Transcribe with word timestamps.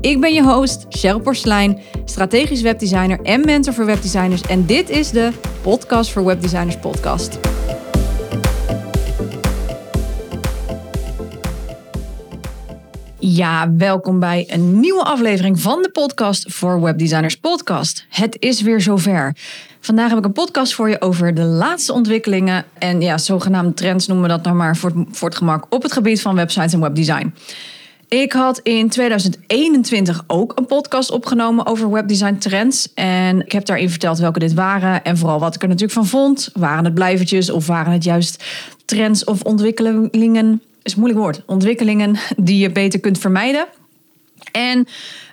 Ik 0.00 0.20
ben 0.20 0.34
je 0.34 0.42
host, 0.42 0.86
Cheryl 0.88 1.20
Porslein, 1.20 1.78
strategisch 2.04 2.62
webdesigner 2.62 3.20
en 3.22 3.44
mentor 3.44 3.74
voor 3.74 3.86
webdesigners. 3.86 4.42
En 4.42 4.66
dit 4.66 4.90
is 4.90 5.10
de 5.10 5.30
Podcast 5.62 6.10
voor 6.10 6.24
Webdesigners 6.24 6.76
podcast. 6.76 7.38
Ja, 13.18 13.72
welkom 13.76 14.18
bij 14.18 14.44
een 14.48 14.80
nieuwe 14.80 15.04
aflevering 15.04 15.60
van 15.60 15.82
de 15.82 15.90
podcast 15.90 16.52
voor 16.52 16.80
Webdesigners 16.80 17.36
podcast. 17.36 18.06
Het 18.08 18.36
is 18.38 18.60
weer 18.60 18.80
zover. 18.80 19.36
Vandaag 19.80 20.08
heb 20.08 20.18
ik 20.18 20.24
een 20.24 20.32
podcast 20.32 20.74
voor 20.74 20.88
je 20.88 21.00
over 21.00 21.34
de 21.34 21.44
laatste 21.44 21.92
ontwikkelingen 21.92 22.64
en 22.78 23.00
ja, 23.00 23.18
zogenaamde 23.18 23.74
trends 23.74 24.06
noemen 24.06 24.26
we 24.26 24.34
dat 24.34 24.44
nou 24.44 24.56
maar 24.56 24.76
voor, 24.76 24.92
voor 25.10 25.28
het 25.28 25.38
gemak 25.38 25.66
op 25.68 25.82
het 25.82 25.92
gebied 25.92 26.22
van 26.22 26.34
websites 26.34 26.72
en 26.72 26.80
webdesign. 26.80 27.34
Ik 28.10 28.32
had 28.32 28.60
in 28.62 28.88
2021 28.88 30.24
ook 30.26 30.52
een 30.58 30.66
podcast 30.66 31.10
opgenomen 31.10 31.66
over 31.66 31.90
webdesign 31.90 32.34
trends. 32.34 32.94
En 32.94 33.40
ik 33.40 33.52
heb 33.52 33.64
daarin 33.64 33.90
verteld 33.90 34.18
welke 34.18 34.38
dit 34.38 34.54
waren. 34.54 35.04
En 35.04 35.18
vooral 35.18 35.40
wat 35.40 35.54
ik 35.54 35.62
er 35.62 35.68
natuurlijk 35.68 35.92
van 35.92 36.06
vond. 36.06 36.50
Waren 36.54 36.84
het 36.84 36.94
blijvertjes 36.94 37.50
of 37.50 37.66
waren 37.66 37.92
het 37.92 38.04
juist 38.04 38.44
trends 38.84 39.24
of 39.24 39.42
ontwikkelingen? 39.42 40.62
Is 40.82 40.92
een 40.92 40.98
moeilijk 40.98 41.20
woord. 41.20 41.42
Ontwikkelingen 41.46 42.16
die 42.36 42.58
je 42.58 42.72
beter 42.72 43.00
kunt 43.00 43.18
vermijden. 43.18 43.66
En, 44.52 44.86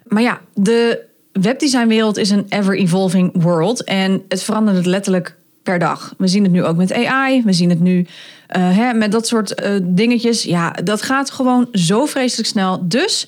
maar 0.04 0.24
ja, 0.24 0.42
de 0.54 1.06
webdesignwereld 1.32 2.18
is 2.18 2.30
een 2.30 2.46
ever-evolving 2.50 3.32
world. 3.34 3.84
En 3.84 4.24
het 4.28 4.44
verandert 4.44 4.86
letterlijk 4.86 5.36
per 5.64 5.80
dag. 5.80 6.14
We 6.18 6.28
zien 6.28 6.44
het 6.44 6.52
nu 6.52 6.64
ook 6.64 6.78
met 6.78 6.94
AI. 6.94 7.44
We 7.44 7.54
zien 7.54 7.70
het 7.70 7.80
nu 7.80 8.06
hè, 8.48 8.94
met 8.94 9.12
dat 9.12 9.28
soort 9.28 9.62
uh, 9.62 9.80
dingetjes. 9.84 10.44
Ja, 10.44 10.72
dat 10.84 11.02
gaat 11.02 11.32
gewoon 11.32 11.68
zo 11.72 12.06
vreselijk 12.06 12.48
snel. 12.48 12.88
Dus 12.88 13.28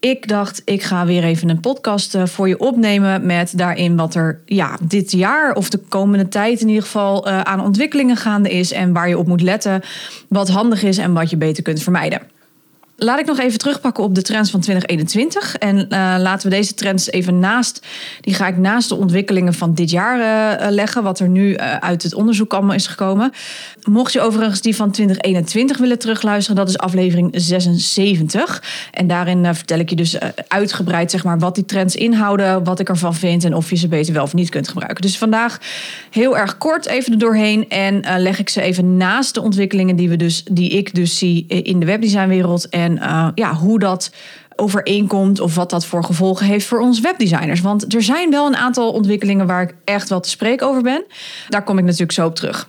ik 0.00 0.28
dacht, 0.28 0.62
ik 0.64 0.82
ga 0.82 1.06
weer 1.06 1.24
even 1.24 1.48
een 1.48 1.60
podcast 1.60 2.14
uh, 2.14 2.26
voor 2.26 2.48
je 2.48 2.58
opnemen. 2.58 3.26
Met 3.26 3.58
daarin 3.58 3.96
wat 3.96 4.14
er 4.14 4.40
ja, 4.46 4.78
dit 4.82 5.12
jaar 5.12 5.54
of 5.54 5.70
de 5.70 5.78
komende 5.78 6.28
tijd 6.28 6.60
in 6.60 6.68
ieder 6.68 6.82
geval 6.82 7.26
aan 7.26 7.60
ontwikkelingen 7.60 8.16
gaande 8.16 8.50
is. 8.50 8.72
En 8.72 8.92
waar 8.92 9.08
je 9.08 9.18
op 9.18 9.26
moet 9.26 9.42
letten. 9.42 9.82
Wat 10.28 10.48
handig 10.48 10.82
is 10.82 10.98
en 10.98 11.12
wat 11.12 11.30
je 11.30 11.36
beter 11.36 11.62
kunt 11.62 11.82
vermijden 11.82 12.31
laat 13.02 13.18
ik 13.18 13.26
nog 13.26 13.38
even 13.38 13.58
terugpakken 13.58 14.04
op 14.04 14.14
de 14.14 14.22
trends 14.22 14.50
van 14.50 14.60
2021. 14.60 15.56
En 15.56 15.76
uh, 15.76 16.14
laten 16.18 16.50
we 16.50 16.56
deze 16.56 16.74
trends 16.74 17.10
even 17.10 17.38
naast. 17.38 17.86
Die 18.20 18.34
ga 18.34 18.46
ik 18.46 18.56
naast 18.56 18.88
de 18.88 18.94
ontwikkelingen 18.94 19.54
van 19.54 19.74
dit 19.74 19.90
jaar 19.90 20.18
uh, 20.18 20.70
leggen. 20.70 21.02
Wat 21.02 21.18
er 21.18 21.28
nu 21.28 21.56
uit 21.58 22.02
het 22.02 22.14
onderzoek 22.14 22.52
allemaal 22.52 22.74
is 22.74 22.86
gekomen. 22.86 23.32
Mocht 23.82 24.12
je 24.12 24.20
overigens 24.20 24.60
die 24.60 24.76
van 24.76 24.90
2021 24.90 25.78
willen 25.78 25.98
terugluisteren, 25.98 26.56
dat 26.56 26.68
is 26.68 26.78
aflevering 26.78 27.30
76. 27.32 28.62
En 28.90 29.06
daarin 29.06 29.54
vertel 29.54 29.78
ik 29.78 29.90
je 29.90 29.96
dus 29.96 30.16
uitgebreid 30.48 31.10
zeg 31.10 31.24
maar, 31.24 31.38
wat 31.38 31.54
die 31.54 31.64
trends 31.64 31.96
inhouden. 31.96 32.64
Wat 32.64 32.80
ik 32.80 32.88
ervan 32.88 33.14
vind 33.14 33.44
en 33.44 33.54
of 33.54 33.70
je 33.70 33.76
ze 33.76 33.88
beter 33.88 34.14
wel 34.14 34.22
of 34.22 34.34
niet 34.34 34.48
kunt 34.48 34.68
gebruiken. 34.68 35.02
Dus 35.02 35.18
vandaag 35.18 35.60
heel 36.10 36.36
erg 36.36 36.58
kort 36.58 36.86
even 36.86 37.12
er 37.12 37.18
doorheen. 37.18 37.68
En 37.68 38.22
leg 38.22 38.38
ik 38.38 38.48
ze 38.48 38.60
even 38.60 38.96
naast 38.96 39.34
de 39.34 39.40
ontwikkelingen 39.40 39.96
die, 39.96 40.08
we 40.08 40.16
dus, 40.16 40.44
die 40.50 40.70
ik 40.70 40.94
dus 40.94 41.18
zie 41.18 41.46
in 41.46 41.80
de 41.80 41.86
webdesignwereld. 41.86 42.68
En 42.68 42.91
en 42.98 43.08
uh, 43.08 43.28
ja, 43.34 43.54
hoe 43.54 43.78
dat 43.78 44.10
overeenkomt 44.56 45.40
of 45.40 45.54
wat 45.54 45.70
dat 45.70 45.86
voor 45.86 46.04
gevolgen 46.04 46.46
heeft 46.46 46.66
voor 46.66 46.80
ons 46.80 47.00
webdesigners. 47.00 47.60
Want 47.60 47.94
er 47.94 48.02
zijn 48.02 48.30
wel 48.30 48.46
een 48.46 48.56
aantal 48.56 48.92
ontwikkelingen 48.92 49.46
waar 49.46 49.62
ik 49.62 49.74
echt 49.84 50.08
wel 50.08 50.20
te 50.20 50.28
spreken 50.28 50.66
over 50.66 50.82
ben. 50.82 51.04
Daar 51.48 51.64
kom 51.64 51.78
ik 51.78 51.84
natuurlijk 51.84 52.12
zo 52.12 52.26
op 52.26 52.34
terug. 52.34 52.68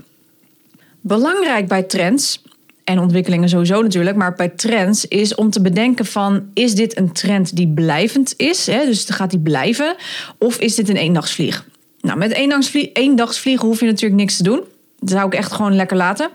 Belangrijk 1.01 1.67
bij 1.67 1.84
trends 1.84 2.41
en 2.84 3.00
ontwikkelingen 3.00 3.50
sowieso 3.50 3.81
natuurlijk, 3.81 4.16
maar 4.16 4.34
bij 4.34 4.50
trends 4.50 5.07
is 5.07 5.35
om 5.35 5.50
te 5.50 5.61
bedenken 5.61 6.06
van 6.06 6.44
is 6.53 6.75
dit 6.75 6.97
een 6.97 7.11
trend 7.11 7.55
die 7.55 7.67
blijvend 7.67 8.34
is, 8.38 8.66
hè? 8.66 8.85
dus 8.85 9.05
gaat 9.09 9.29
die 9.29 9.40
blijven, 9.40 9.95
of 10.38 10.57
is 10.57 10.75
dit 10.75 10.90
een 10.90 10.95
eendagsvlieg? 10.95 11.66
Nou, 12.01 12.17
met 12.17 12.31
eendagsvliegen 12.94 13.67
hoef 13.67 13.79
je 13.79 13.85
natuurlijk 13.85 14.22
niks 14.22 14.38
te 14.38 14.44
doen. 14.44 14.63
Dat 15.00 15.09
zou 15.09 15.25
ik 15.25 15.34
echt 15.34 15.51
gewoon 15.51 15.75
lekker 15.75 15.97
laten. 15.97 16.29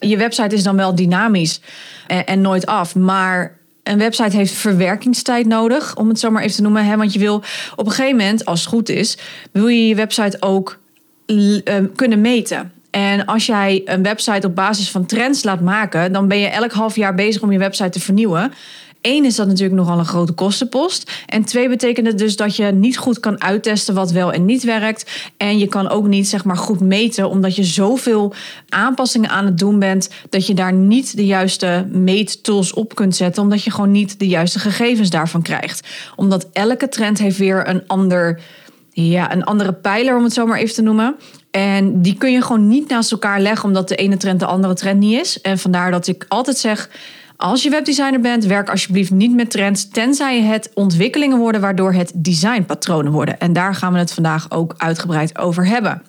Je 0.00 0.16
website 0.16 0.54
is 0.54 0.62
dan 0.62 0.76
wel 0.76 0.94
dynamisch 0.94 1.60
en, 2.06 2.40
nooit 2.40 2.66
af. 2.66 2.94
Maar 2.94 3.56
een 3.82 3.98
website 3.98 4.36
heeft 4.36 4.52
verwerkingstijd 4.52 5.46
nodig, 5.46 5.96
om 5.96 6.08
het 6.08 6.18
zo 6.18 6.30
maar 6.30 6.42
even 6.42 6.56
te 6.56 6.62
noemen. 6.62 6.84
Hè? 6.84 6.96
Want 6.96 7.12
je 7.12 7.18
wil 7.18 7.42
op 7.76 7.86
een 7.86 7.92
gegeven 7.92 8.16
moment, 8.16 8.44
als 8.44 8.60
het 8.60 8.68
goed 8.68 8.88
is, 8.88 9.18
wil 9.52 9.66
je 9.66 9.88
je 9.88 9.94
website 9.94 10.36
ook 10.40 10.78
uh, 11.26 11.74
kunnen 11.94 12.20
meten. 12.20 12.72
En 12.90 13.24
als 13.24 13.46
jij 13.46 13.82
een 13.84 14.02
website 14.02 14.46
op 14.46 14.54
basis 14.54 14.90
van 14.90 15.06
trends 15.06 15.44
laat 15.44 15.60
maken, 15.60 16.12
dan 16.12 16.28
ben 16.28 16.38
je 16.38 16.46
elk 16.46 16.72
half 16.72 16.96
jaar 16.96 17.14
bezig 17.14 17.42
om 17.42 17.52
je 17.52 17.58
website 17.58 17.88
te 17.88 18.00
vernieuwen. 18.00 18.52
Eén 19.02 19.24
is 19.24 19.36
dat 19.36 19.46
natuurlijk 19.46 19.78
nogal 19.78 19.98
een 19.98 20.04
grote 20.04 20.32
kostenpost. 20.32 21.10
En 21.26 21.44
twee 21.44 21.68
betekent 21.68 22.06
het 22.06 22.18
dus 22.18 22.36
dat 22.36 22.56
je 22.56 22.64
niet 22.64 22.98
goed 22.98 23.20
kan 23.20 23.42
uittesten 23.42 23.94
wat 23.94 24.10
wel 24.10 24.32
en 24.32 24.44
niet 24.44 24.64
werkt. 24.64 25.10
En 25.36 25.58
je 25.58 25.66
kan 25.66 25.88
ook 25.88 26.06
niet 26.06 26.28
zeg 26.28 26.44
maar 26.44 26.56
goed 26.56 26.80
meten, 26.80 27.28
omdat 27.28 27.56
je 27.56 27.64
zoveel 27.64 28.34
aanpassingen 28.68 29.30
aan 29.30 29.44
het 29.44 29.58
doen 29.58 29.78
bent, 29.78 30.10
dat 30.30 30.46
je 30.46 30.54
daar 30.54 30.72
niet 30.72 31.16
de 31.16 31.26
juiste 31.26 31.86
meettools 31.90 32.72
op 32.72 32.94
kunt 32.94 33.16
zetten, 33.16 33.42
omdat 33.42 33.64
je 33.64 33.70
gewoon 33.70 33.90
niet 33.90 34.18
de 34.18 34.28
juiste 34.28 34.58
gegevens 34.58 35.10
daarvan 35.10 35.42
krijgt. 35.42 35.88
Omdat 36.16 36.48
elke 36.52 36.88
trend 36.88 37.18
heeft 37.18 37.38
weer 37.38 37.68
een 37.68 37.86
ander. 37.86 38.40
Ja, 38.92 39.32
een 39.32 39.44
andere 39.44 39.72
pijler, 39.72 40.16
om 40.16 40.24
het 40.24 40.32
zo 40.32 40.46
maar 40.46 40.58
even 40.58 40.74
te 40.74 40.82
noemen. 40.82 41.16
En 41.50 42.02
die 42.02 42.14
kun 42.14 42.32
je 42.32 42.42
gewoon 42.42 42.68
niet 42.68 42.88
naast 42.88 43.12
elkaar 43.12 43.40
leggen, 43.40 43.68
omdat 43.68 43.88
de 43.88 43.94
ene 43.94 44.16
trend 44.16 44.40
de 44.40 44.46
andere 44.46 44.74
trend 44.74 45.00
niet 45.00 45.20
is. 45.20 45.40
En 45.40 45.58
vandaar 45.58 45.90
dat 45.90 46.06
ik 46.06 46.24
altijd 46.28 46.58
zeg: 46.58 46.90
als 47.40 47.62
je 47.62 47.70
webdesigner 47.70 48.20
bent, 48.20 48.44
werk 48.44 48.70
alsjeblieft 48.70 49.10
niet 49.10 49.34
met 49.34 49.50
trends, 49.50 49.88
tenzij 49.88 50.42
het 50.42 50.70
ontwikkelingen 50.74 51.38
worden 51.38 51.60
waardoor 51.60 51.92
het 51.92 52.12
designpatronen 52.14 53.12
worden. 53.12 53.40
En 53.40 53.52
daar 53.52 53.74
gaan 53.74 53.92
we 53.92 53.98
het 53.98 54.12
vandaag 54.12 54.50
ook 54.50 54.74
uitgebreid 54.76 55.38
over 55.38 55.66
hebben. 55.66 56.02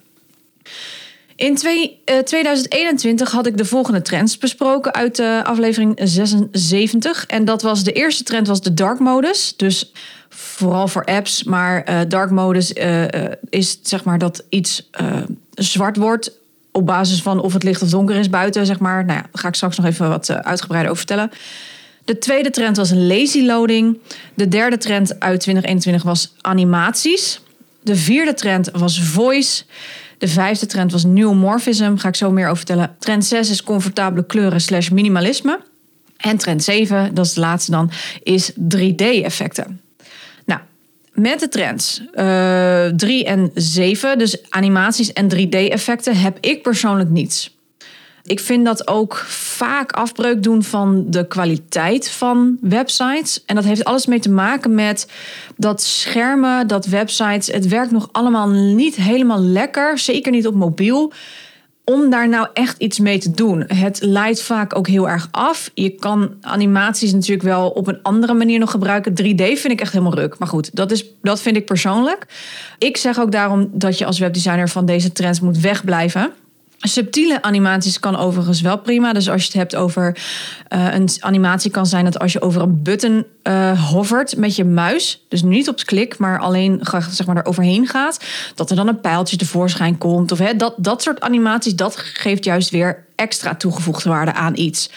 In 1.35 1.55
2021 1.55 3.27
eh, 3.27 3.33
had 3.33 3.45
ik 3.45 3.57
de 3.57 3.65
volgende 3.65 4.01
trends 4.01 4.37
besproken 4.37 4.93
uit 4.93 5.15
de 5.15 5.41
aflevering 5.43 5.99
76. 6.03 7.25
En 7.25 7.45
dat 7.45 7.61
was 7.61 7.83
de 7.83 7.91
eerste 7.91 8.23
trend 8.23 8.47
was 8.47 8.61
de 8.61 8.73
dark 8.73 8.99
modus. 8.99 9.57
Dus 9.57 9.91
vooral 10.29 10.87
voor 10.87 11.05
apps. 11.05 11.43
Maar 11.43 11.89
uh, 11.89 11.99
dark 12.07 12.31
modus 12.31 12.73
uh, 12.73 13.03
is 13.49 13.79
zeg 13.81 14.03
maar 14.03 14.17
dat 14.17 14.45
iets 14.49 14.89
zwart 15.51 15.97
wordt 15.97 16.38
op 16.79 16.85
basis 16.85 17.21
van 17.21 17.41
of 17.41 17.53
het 17.53 17.63
licht 17.63 17.81
of 17.81 17.89
donker 17.89 18.15
is 18.15 18.29
buiten, 18.29 18.65
zeg 18.65 18.79
maar. 18.79 19.05
Nou 19.05 19.17
ja, 19.17 19.21
daar 19.31 19.41
ga 19.41 19.47
ik 19.47 19.55
straks 19.55 19.77
nog 19.77 19.85
even 19.85 20.09
wat 20.09 20.29
eh, 20.29 20.35
uitgebreider 20.35 20.91
over 20.91 21.05
vertellen. 21.05 21.31
De 22.05 22.17
tweede 22.17 22.49
trend 22.49 22.77
was 22.77 22.91
lazy 22.93 23.41
loading. 23.41 23.97
De 24.33 24.47
derde 24.47 24.77
trend 24.77 25.19
uit 25.19 25.39
2021 25.39 26.03
was 26.03 26.33
animaties. 26.41 27.41
De 27.81 27.95
vierde 27.95 28.33
trend 28.33 28.69
was 28.71 29.01
voice. 29.01 29.63
De 30.17 30.27
vijfde 30.27 30.65
trend 30.65 30.91
was 30.91 31.03
neomorphism. 31.03 31.95
Ga 31.95 32.07
ik 32.07 32.15
zo 32.15 32.31
meer 32.31 32.45
over 32.45 32.57
vertellen. 32.57 32.95
Trend 32.99 33.25
6 33.25 33.49
is 33.49 33.63
comfortabele 33.63 34.25
kleuren 34.25 34.61
slash 34.61 34.89
minimalisme. 34.89 35.59
En 36.17 36.37
trend 36.37 36.63
7, 36.63 37.13
dat 37.13 37.25
is 37.25 37.33
de 37.33 37.39
laatste 37.39 37.71
dan, 37.71 37.91
is 38.23 38.51
3D-effecten 38.51 39.88
met 41.21 41.39
de 41.39 41.49
trends 41.49 42.01
uh, 42.13 42.85
eh, 42.85 42.93
3 42.95 43.25
en 43.25 43.51
7, 43.53 44.17
dus 44.17 44.37
animaties 44.49 45.13
en 45.13 45.29
3D-effecten, 45.35 46.15
heb 46.15 46.37
ik 46.39 46.61
persoonlijk 46.61 47.09
niets. 47.09 47.57
Ik 48.23 48.39
vind 48.39 48.65
dat 48.65 48.87
ook 48.87 49.15
vaak 49.27 49.91
afbreuk 49.91 50.43
doen 50.43 50.63
van 50.63 51.05
de 51.07 51.27
kwaliteit 51.27 52.09
van 52.09 52.57
websites. 52.61 53.43
En 53.45 53.55
dat 53.55 53.63
heeft 53.63 53.83
alles 53.83 54.05
mee 54.05 54.19
te 54.19 54.29
maken 54.29 54.75
met 54.75 55.07
dat 55.57 55.81
schermen, 55.81 56.67
dat 56.67 56.85
websites. 56.85 57.47
Het 57.47 57.67
werkt 57.67 57.91
nog 57.91 58.09
allemaal 58.11 58.49
niet 58.49 58.95
helemaal 58.95 59.41
lekker. 59.41 59.97
Zeker 59.97 60.31
niet 60.31 60.47
op 60.47 60.53
mobiel 60.53 61.13
om 61.89 62.09
daar 62.09 62.29
nou 62.29 62.47
echt 62.53 62.77
iets 62.77 62.99
mee 62.99 63.19
te 63.19 63.31
doen. 63.31 63.63
Het 63.67 64.01
leidt 64.01 64.41
vaak 64.41 64.75
ook 64.75 64.87
heel 64.87 65.09
erg 65.09 65.27
af. 65.31 65.71
Je 65.73 65.89
kan 65.89 66.33
animaties 66.41 67.13
natuurlijk 67.13 67.41
wel 67.41 67.69
op 67.69 67.87
een 67.87 67.99
andere 68.01 68.33
manier 68.33 68.59
nog 68.59 68.71
gebruiken. 68.71 69.11
3D 69.11 69.43
vind 69.43 69.69
ik 69.69 69.81
echt 69.81 69.91
helemaal 69.91 70.15
ruk. 70.15 70.37
Maar 70.37 70.47
goed, 70.47 70.75
dat, 70.75 70.91
is, 70.91 71.05
dat 71.21 71.41
vind 71.41 71.55
ik 71.55 71.65
persoonlijk. 71.65 72.25
Ik 72.77 72.97
zeg 72.97 73.19
ook 73.19 73.31
daarom 73.31 73.69
dat 73.73 73.97
je 73.97 74.05
als 74.05 74.19
webdesigner 74.19 74.69
van 74.69 74.85
deze 74.85 75.11
trends 75.11 75.39
moet 75.39 75.59
wegblijven. 75.59 76.31
Subtiele 76.81 77.41
animaties 77.41 77.99
kan 77.99 78.17
overigens 78.17 78.61
wel 78.61 78.77
prima. 78.77 79.13
Dus 79.13 79.29
als 79.29 79.41
je 79.41 79.47
het 79.47 79.57
hebt 79.57 79.75
over 79.75 80.17
uh, 80.73 80.93
een 80.93 81.09
animatie 81.19 81.71
kan 81.71 81.85
zijn 81.85 82.05
dat 82.05 82.19
als 82.19 82.33
je 82.33 82.41
over 82.41 82.61
een 82.61 82.83
button 82.83 83.25
uh, 83.43 83.91
hovert 83.91 84.37
met 84.37 84.55
je 84.55 84.65
muis, 84.65 85.25
dus 85.29 85.41
niet 85.41 85.69
op 85.69 85.75
het 85.77 85.85
klik, 85.85 86.17
maar 86.17 86.39
alleen 86.39 86.81
zeg 87.09 87.25
maar 87.25 87.35
er 87.35 87.45
overheen 87.45 87.87
gaat, 87.87 88.23
dat 88.55 88.69
er 88.69 88.75
dan 88.75 88.87
een 88.87 89.01
pijltje 89.01 89.37
tevoorschijn 89.37 89.97
komt. 89.97 90.31
Of 90.31 90.39
hè, 90.39 90.55
dat, 90.55 90.73
dat 90.77 91.01
soort 91.01 91.21
animaties, 91.21 91.75
dat 91.75 91.95
geeft 91.97 92.43
juist 92.43 92.69
weer 92.69 93.05
extra 93.15 93.55
toegevoegde 93.55 94.09
waarde 94.09 94.33
aan 94.33 94.57
iets. 94.57 94.89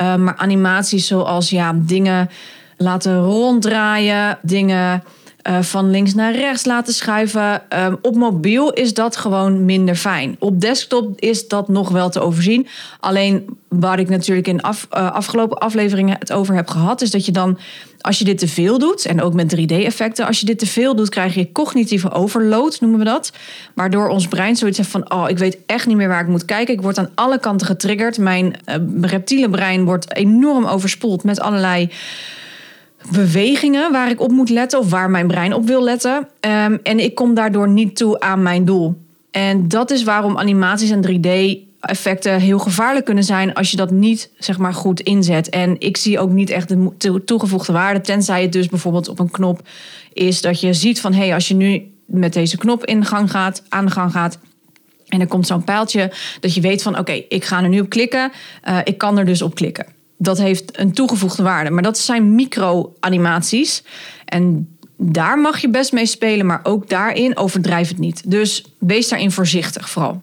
Uh, 0.00 0.14
maar 0.14 0.36
animaties 0.36 1.06
zoals 1.06 1.50
ja, 1.50 1.72
dingen 1.76 2.30
laten 2.76 3.22
ronddraaien, 3.22 4.38
dingen 4.42 5.02
uh, 5.48 5.62
van 5.62 5.90
links 5.90 6.14
naar 6.14 6.34
rechts 6.34 6.64
laten 6.64 6.94
schuiven. 6.94 7.62
Um, 7.78 7.98
op 8.02 8.14
mobiel 8.14 8.72
is 8.72 8.94
dat 8.94 9.16
gewoon 9.16 9.64
minder 9.64 9.94
fijn. 9.94 10.36
Op 10.38 10.60
desktop 10.60 11.20
is 11.20 11.48
dat 11.48 11.68
nog 11.68 11.88
wel 11.88 12.10
te 12.10 12.20
overzien. 12.20 12.66
Alleen 13.00 13.58
waar 13.68 13.98
ik 13.98 14.08
natuurlijk 14.08 14.48
in 14.48 14.62
af, 14.62 14.86
uh, 14.92 15.12
afgelopen 15.12 15.58
afleveringen 15.58 16.16
het 16.18 16.32
over 16.32 16.54
heb 16.54 16.68
gehad, 16.68 17.00
is 17.00 17.10
dat 17.10 17.26
je 17.26 17.32
dan, 17.32 17.58
als 18.00 18.18
je 18.18 18.24
dit 18.24 18.38
te 18.38 18.48
veel 18.48 18.78
doet, 18.78 19.04
en 19.04 19.22
ook 19.22 19.34
met 19.34 19.56
3D-effecten, 19.56 20.26
als 20.26 20.40
je 20.40 20.46
dit 20.46 20.58
te 20.58 20.66
veel 20.66 20.94
doet, 20.94 21.08
krijg 21.08 21.34
je 21.34 21.52
cognitieve 21.52 22.10
overload, 22.10 22.80
noemen 22.80 22.98
we 22.98 23.04
dat. 23.04 23.32
Waardoor 23.74 24.08
ons 24.08 24.28
brein 24.28 24.56
zoiets 24.56 24.78
heeft 24.78 24.90
van: 24.90 25.12
oh, 25.12 25.28
ik 25.28 25.38
weet 25.38 25.58
echt 25.66 25.86
niet 25.86 25.96
meer 25.96 26.08
waar 26.08 26.22
ik 26.22 26.28
moet 26.28 26.44
kijken. 26.44 26.74
Ik 26.74 26.82
word 26.82 26.98
aan 26.98 27.10
alle 27.14 27.38
kanten 27.38 27.66
getriggerd. 27.66 28.18
Mijn 28.18 28.54
uh, 28.66 28.74
reptiele 29.00 29.50
brein 29.50 29.84
wordt 29.84 30.16
enorm 30.16 30.66
overspoeld 30.66 31.24
met 31.24 31.40
allerlei 31.40 31.90
bewegingen 33.10 33.92
waar 33.92 34.10
ik 34.10 34.20
op 34.20 34.30
moet 34.30 34.48
letten 34.48 34.78
of 34.78 34.90
waar 34.90 35.10
mijn 35.10 35.26
brein 35.26 35.54
op 35.54 35.66
wil 35.66 35.82
letten. 35.82 36.16
Um, 36.16 36.80
en 36.82 36.98
ik 36.98 37.14
kom 37.14 37.34
daardoor 37.34 37.68
niet 37.68 37.96
toe 37.96 38.20
aan 38.20 38.42
mijn 38.42 38.64
doel. 38.64 38.96
En 39.30 39.68
dat 39.68 39.90
is 39.90 40.02
waarom 40.02 40.38
animaties 40.38 40.90
en 40.90 41.06
3D-effecten 41.06 42.38
heel 42.38 42.58
gevaarlijk 42.58 43.04
kunnen 43.04 43.24
zijn 43.24 43.54
als 43.54 43.70
je 43.70 43.76
dat 43.76 43.90
niet 43.90 44.30
zeg 44.38 44.58
maar, 44.58 44.74
goed 44.74 45.00
inzet. 45.00 45.48
En 45.48 45.76
ik 45.78 45.96
zie 45.96 46.18
ook 46.18 46.30
niet 46.30 46.50
echt 46.50 46.68
de 46.68 47.24
toegevoegde 47.24 47.72
waarde, 47.72 48.00
tenzij 48.00 48.42
het 48.42 48.52
dus 48.52 48.68
bijvoorbeeld 48.68 49.08
op 49.08 49.18
een 49.18 49.30
knop 49.30 49.60
is 50.12 50.40
dat 50.40 50.60
je 50.60 50.72
ziet 50.72 51.00
van 51.00 51.12
hé, 51.12 51.24
hey, 51.24 51.34
als 51.34 51.48
je 51.48 51.54
nu 51.54 51.90
met 52.06 52.32
deze 52.32 52.56
knop 52.56 52.84
in 52.84 53.04
gang 53.04 53.30
gaat, 53.30 53.62
aan 53.68 53.84
de 53.84 53.92
gang 53.92 54.12
gaat. 54.12 54.38
En 55.08 55.20
er 55.20 55.26
komt 55.26 55.46
zo'n 55.46 55.64
pijltje 55.64 56.12
dat 56.40 56.54
je 56.54 56.60
weet 56.60 56.82
van 56.82 56.98
oké, 56.98 57.12
ik 57.28 57.44
ga 57.44 57.62
er 57.62 57.68
nu 57.68 57.80
op 57.80 57.88
klikken. 57.88 58.32
Uh, 58.68 58.78
ik 58.84 58.98
kan 58.98 59.18
er 59.18 59.24
dus 59.24 59.42
op 59.42 59.54
klikken 59.54 59.86
dat 60.22 60.38
heeft 60.38 60.78
een 60.78 60.92
toegevoegde 60.92 61.42
waarde. 61.42 61.70
Maar 61.70 61.82
dat 61.82 61.98
zijn 61.98 62.34
micro-animaties. 62.34 63.82
En 64.24 64.76
daar 64.96 65.38
mag 65.38 65.60
je 65.60 65.68
best 65.68 65.92
mee 65.92 66.06
spelen, 66.06 66.46
maar 66.46 66.60
ook 66.62 66.88
daarin 66.88 67.36
overdrijf 67.36 67.88
het 67.88 67.98
niet. 67.98 68.30
Dus 68.30 68.64
wees 68.78 69.08
daarin 69.08 69.30
voorzichtig 69.30 69.90
vooral. 69.90 70.22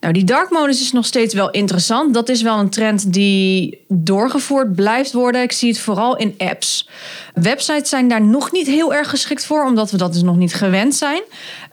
Nou, 0.00 0.12
die 0.12 0.24
dark 0.24 0.50
modus 0.50 0.80
is 0.80 0.92
nog 0.92 1.06
steeds 1.06 1.34
wel 1.34 1.50
interessant. 1.50 2.14
Dat 2.14 2.28
is 2.28 2.42
wel 2.42 2.58
een 2.58 2.70
trend 2.70 3.12
die 3.12 3.84
doorgevoerd 3.88 4.74
blijft 4.74 5.12
worden. 5.12 5.42
Ik 5.42 5.52
zie 5.52 5.68
het 5.68 5.78
vooral 5.78 6.16
in 6.16 6.34
apps. 6.38 6.88
Websites 7.34 7.88
zijn 7.88 8.08
daar 8.08 8.22
nog 8.22 8.52
niet 8.52 8.66
heel 8.66 8.94
erg 8.94 9.10
geschikt 9.10 9.46
voor, 9.46 9.64
omdat 9.64 9.90
we 9.90 9.96
dat 9.96 10.12
dus 10.12 10.22
nog 10.22 10.36
niet 10.36 10.54
gewend 10.54 10.94
zijn. 10.94 11.22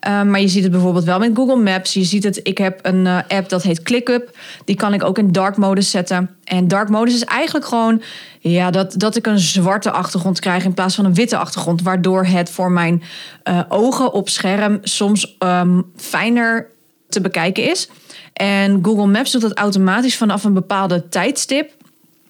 Uh, 0.07 0.22
maar 0.22 0.42
je 0.42 0.48
ziet 0.48 0.63
het 0.63 0.72
bijvoorbeeld 0.72 1.04
wel 1.04 1.19
met 1.19 1.31
Google 1.33 1.56
Maps. 1.56 1.94
Je 1.94 2.04
ziet 2.04 2.24
het, 2.24 2.39
ik 2.44 2.57
heb 2.57 2.80
een 2.81 3.06
uh, 3.06 3.19
app 3.27 3.50
dat 3.50 3.63
heet 3.63 3.83
ClickUp. 3.83 4.38
Die 4.66 4.75
kan 4.75 4.94
ik 4.94 5.04
ook 5.04 5.18
in 5.18 5.31
dark 5.31 5.57
modus 5.57 5.89
zetten. 5.89 6.36
En 6.44 6.68
dark 6.68 6.89
modus 6.89 7.13
is 7.13 7.24
eigenlijk 7.24 7.66
gewoon 7.66 8.01
ja, 8.39 8.72
dat, 8.72 8.94
dat 8.98 9.16
ik 9.16 9.27
een 9.27 9.39
zwarte 9.39 9.92
achtergrond 9.92 10.39
krijg 10.39 10.63
in 10.63 10.74
plaats 10.74 10.95
van 10.95 11.06
een 11.06 11.13
witte 11.13 11.38
achtergrond. 11.38 11.81
Waardoor 11.81 12.25
het 12.25 12.50
voor 12.50 12.72
mijn 12.72 13.04
uh, 13.44 13.62
ogen 13.69 14.13
op 14.13 14.30
scherm 14.30 14.80
soms 14.81 15.36
um, 15.39 15.92
fijner 15.95 16.74
te 17.10 17.22
bekijken 17.22 17.69
is. 17.69 17.89
En 18.35 18.79
Google 18.81 19.07
Maps 19.07 19.31
doet 19.31 19.41
dat 19.41 19.57
automatisch 19.57 20.17
vanaf 20.17 20.43
een 20.43 20.53
bepaalde 20.53 21.09
tijdstip. 21.09 21.71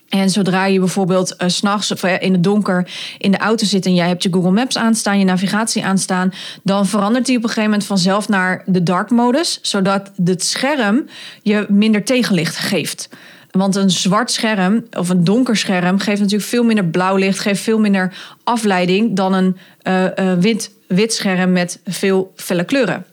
En 0.09 0.29
zodra 0.29 0.65
je 0.65 0.79
bijvoorbeeld 0.79 1.35
uh, 1.37 1.49
s'nachts 1.49 1.91
of 1.91 2.03
in 2.03 2.33
het 2.33 2.43
donker 2.43 2.91
in 3.17 3.31
de 3.31 3.37
auto 3.37 3.65
zit 3.65 3.85
en 3.85 3.95
jij 3.95 4.07
hebt 4.07 4.23
je 4.23 4.33
Google 4.33 4.51
Maps 4.51 4.77
aanstaan, 4.77 5.19
je 5.19 5.25
navigatie 5.25 5.85
aanstaan, 5.85 6.33
dan 6.63 6.87
verandert 6.87 7.25
die 7.25 7.37
op 7.37 7.43
een 7.43 7.49
gegeven 7.49 7.69
moment 7.69 7.87
vanzelf 7.87 8.27
naar 8.27 8.63
de 8.65 8.83
dark 8.83 9.09
modus, 9.09 9.59
zodat 9.61 10.11
het 10.23 10.43
scherm 10.43 11.05
je 11.41 11.65
minder 11.69 12.03
tegenlicht 12.03 12.57
geeft. 12.57 13.09
Want 13.51 13.75
een 13.75 13.89
zwart 13.89 14.31
scherm 14.31 14.85
of 14.91 15.09
een 15.09 15.23
donker 15.23 15.57
scherm 15.57 15.99
geeft 15.99 16.21
natuurlijk 16.21 16.49
veel 16.49 16.63
minder 16.63 16.85
blauw 16.85 17.15
licht, 17.15 17.39
geeft 17.39 17.61
veel 17.61 17.79
minder 17.79 18.13
afleiding 18.43 19.15
dan 19.15 19.33
een 19.33 19.57
uh, 19.83 20.33
wit, 20.33 20.71
wit 20.87 21.13
scherm 21.13 21.51
met 21.51 21.79
veel 21.85 22.33
felle 22.35 22.63
kleuren. 22.63 23.05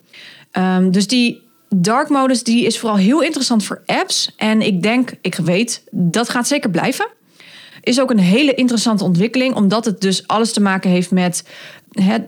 Um, 0.52 0.90
dus 0.90 1.06
die 1.06 1.42
dark 1.74 2.08
modus 2.08 2.42
die 2.42 2.66
is 2.66 2.78
vooral 2.78 2.98
heel 2.98 3.22
interessant 3.22 3.64
voor 3.64 3.82
apps. 3.86 4.32
En 4.36 4.60
ik 4.60 4.82
denk, 4.82 5.10
ik 5.20 5.34
weet, 5.34 5.82
dat 5.90 6.28
gaat 6.28 6.46
zeker 6.46 6.70
blijven. 6.70 7.06
Is 7.80 8.00
ook 8.00 8.10
een 8.10 8.18
hele 8.18 8.54
interessante 8.54 9.04
ontwikkeling, 9.04 9.54
omdat 9.54 9.84
het 9.84 10.00
dus 10.00 10.26
alles 10.26 10.52
te 10.52 10.60
maken 10.60 10.90
heeft 10.90 11.10
met 11.10 11.44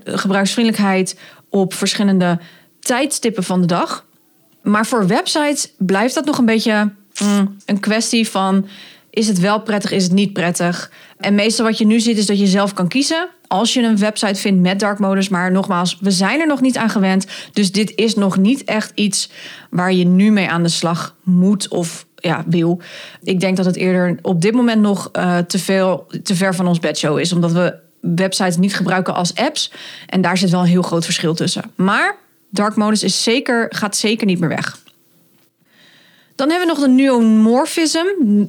gebruiksvriendelijkheid 0.04 1.18
op 1.48 1.74
verschillende 1.74 2.38
tijdstippen 2.80 3.44
van 3.44 3.60
de 3.60 3.66
dag. 3.66 4.04
Maar 4.62 4.86
voor 4.86 5.06
websites 5.06 5.72
blijft 5.78 6.14
dat 6.14 6.24
nog 6.24 6.38
een 6.38 6.46
beetje 6.46 6.92
mm, 7.22 7.56
een 7.66 7.80
kwestie 7.80 8.28
van: 8.28 8.66
is 9.14 9.28
het 9.28 9.40
wel 9.40 9.60
prettig, 9.60 9.90
is 9.90 10.02
het 10.02 10.12
niet 10.12 10.32
prettig? 10.32 10.90
En 11.18 11.34
meestal 11.34 11.64
wat 11.64 11.78
je 11.78 11.86
nu 11.86 12.00
ziet 12.00 12.18
is 12.18 12.26
dat 12.26 12.38
je 12.38 12.46
zelf 12.46 12.72
kan 12.72 12.88
kiezen 12.88 13.28
als 13.46 13.74
je 13.74 13.82
een 13.82 13.98
website 13.98 14.40
vindt 14.40 14.60
met 14.60 14.80
dark 14.80 14.98
modus. 14.98 15.28
Maar 15.28 15.52
nogmaals, 15.52 15.98
we 16.00 16.10
zijn 16.10 16.40
er 16.40 16.46
nog 16.46 16.60
niet 16.60 16.76
aan 16.76 16.90
gewend. 16.90 17.26
Dus 17.52 17.72
dit 17.72 17.92
is 17.94 18.14
nog 18.14 18.36
niet 18.36 18.64
echt 18.64 18.92
iets 18.94 19.30
waar 19.70 19.92
je 19.92 20.04
nu 20.04 20.30
mee 20.30 20.48
aan 20.48 20.62
de 20.62 20.68
slag 20.68 21.14
moet 21.22 21.68
of 21.68 22.06
ja, 22.16 22.44
wil. 22.46 22.80
Ik 23.22 23.40
denk 23.40 23.56
dat 23.56 23.66
het 23.66 23.76
eerder 23.76 24.18
op 24.22 24.40
dit 24.40 24.54
moment 24.54 24.80
nog 24.80 25.10
uh, 25.12 25.38
te, 25.38 25.58
veel, 25.58 26.06
te 26.22 26.34
ver 26.34 26.54
van 26.54 26.66
ons 26.66 26.78
bedshow 26.78 27.18
is. 27.18 27.32
Omdat 27.32 27.52
we 27.52 27.74
websites 28.00 28.56
niet 28.56 28.76
gebruiken 28.76 29.14
als 29.14 29.34
apps. 29.34 29.72
En 30.06 30.20
daar 30.20 30.38
zit 30.38 30.50
wel 30.50 30.60
een 30.60 30.66
heel 30.66 30.82
groot 30.82 31.04
verschil 31.04 31.34
tussen. 31.34 31.62
Maar 31.74 32.16
dark 32.50 32.76
modus 32.76 33.02
is 33.02 33.22
zeker, 33.22 33.66
gaat 33.70 33.96
zeker 33.96 34.26
niet 34.26 34.40
meer 34.40 34.48
weg. 34.48 34.82
Dan 36.36 36.50
hebben 36.50 36.68
we 36.68 36.74
nog 36.74 36.82
de 36.82 36.90
neomorphism, 36.90 38.04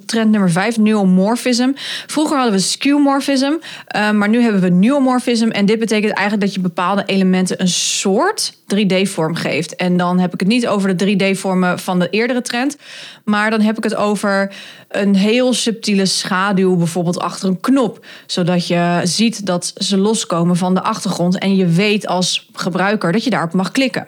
trend 0.06 0.32
nummer 0.32 0.52
5, 0.52 0.78
neomorphism. 0.78 1.72
Vroeger 2.08 2.36
hadden 2.36 2.54
we 2.54 2.60
skeuomorphism, 2.60 3.52
uh, 3.96 4.12
maar 4.12 4.30
nu 4.30 4.42
hebben 4.42 4.62
we 4.62 4.70
neomorphism. 4.70 5.48
En 5.50 5.66
dit 5.66 5.80
betekent 5.80 6.14
eigenlijk 6.14 6.46
dat 6.46 6.54
je 6.54 6.62
bepaalde 6.62 7.04
elementen 7.06 7.62
een 7.62 7.68
soort 7.68 8.54
3D-vorm 8.54 9.36
geeft. 9.36 9.76
En 9.76 9.98
dan 9.98 10.20
heb 10.20 10.34
ik 10.34 10.40
het 10.40 10.50
niet 10.50 10.68
over 10.68 10.98
de 10.98 11.16
3D-vormen 11.16 11.80
van 11.80 12.00
de 12.00 12.10
eerdere 12.10 12.42
trend, 12.42 12.78
maar 13.24 13.50
dan 13.50 13.62
heb 13.62 13.78
ik 13.78 13.84
het 13.84 13.96
over 13.96 14.54
een 14.90 15.16
heel 15.16 15.54
subtiele 15.54 16.06
schaduw, 16.06 16.76
bijvoorbeeld 16.76 17.20
achter 17.20 17.50
een 17.50 17.60
knop, 17.60 18.06
zodat 18.26 18.68
je 18.68 19.02
ziet 19.04 19.46
dat 19.46 19.74
ze 19.78 19.98
loskomen 19.98 20.56
van 20.56 20.74
de 20.74 20.82
achtergrond 20.82 21.38
en 21.38 21.56
je 21.56 21.66
weet 21.66 22.08
als 22.08 22.50
gebruiker 22.54 23.12
dat 23.12 23.24
je 23.24 23.30
daarop 23.30 23.54
mag 23.54 23.72
klikken. 23.72 24.08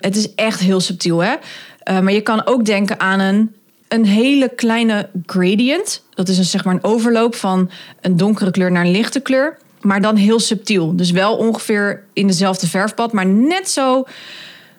Het 0.00 0.16
is 0.16 0.34
echt 0.34 0.60
heel 0.60 0.80
subtiel, 0.80 1.18
hè? 1.18 1.34
Uh, 1.84 2.00
maar 2.00 2.12
je 2.12 2.20
kan 2.20 2.46
ook 2.46 2.64
denken 2.64 3.00
aan 3.00 3.20
een, 3.20 3.54
een 3.88 4.04
hele 4.04 4.48
kleine 4.48 5.08
gradient. 5.26 6.02
Dat 6.14 6.28
is 6.28 6.38
een, 6.38 6.44
zeg 6.44 6.64
maar 6.64 6.74
een 6.74 6.84
overloop 6.84 7.34
van 7.34 7.70
een 8.00 8.16
donkere 8.16 8.50
kleur 8.50 8.72
naar 8.72 8.84
een 8.84 8.90
lichte 8.90 9.20
kleur. 9.20 9.56
Maar 9.80 10.00
dan 10.00 10.16
heel 10.16 10.40
subtiel. 10.40 10.96
Dus 10.96 11.10
wel 11.10 11.36
ongeveer 11.36 12.04
in 12.12 12.26
dezelfde 12.26 12.66
verfpad, 12.66 13.12
maar 13.12 13.26
net 13.26 13.70
zo 13.70 14.04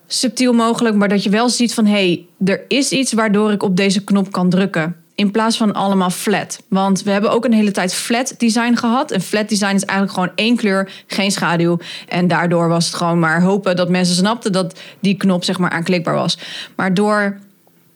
subtiel 0.07 0.53
mogelijk. 0.53 0.95
Maar 0.95 1.09
dat 1.09 1.23
je 1.23 1.29
wel 1.29 1.49
ziet 1.49 1.73
van 1.73 1.85
hé, 1.85 1.91
hey, 1.91 2.25
er 2.45 2.61
is 2.67 2.91
iets 2.91 3.13
waardoor 3.13 3.51
ik 3.51 3.63
op 3.63 3.77
deze 3.77 4.03
knop 4.03 4.31
kan 4.31 4.49
drukken. 4.49 4.95
In 5.15 5.31
plaats 5.31 5.57
van 5.57 5.73
allemaal 5.73 6.09
flat. 6.09 6.63
Want 6.67 7.03
we 7.03 7.11
hebben 7.11 7.31
ook 7.31 7.45
een 7.45 7.53
hele 7.53 7.71
tijd 7.71 7.93
flat 7.93 8.35
design 8.37 8.75
gehad. 8.75 9.11
En 9.11 9.21
flat 9.21 9.49
design 9.49 9.75
is 9.75 9.85
eigenlijk 9.85 10.17
gewoon 10.19 10.35
één 10.35 10.55
kleur, 10.55 11.03
geen 11.07 11.31
schaduw. 11.31 11.77
En 12.07 12.27
daardoor 12.27 12.67
was 12.67 12.85
het 12.85 12.95
gewoon 12.95 13.19
maar 13.19 13.41
hopen 13.41 13.75
dat 13.75 13.89
mensen 13.89 14.15
snapten 14.15 14.51
dat 14.51 14.79
die 14.99 15.17
knop 15.17 15.43
zeg 15.43 15.59
maar 15.59 15.69
aanklikbaar 15.69 16.15
was. 16.15 16.37
Maar 16.75 16.93
door 16.93 17.37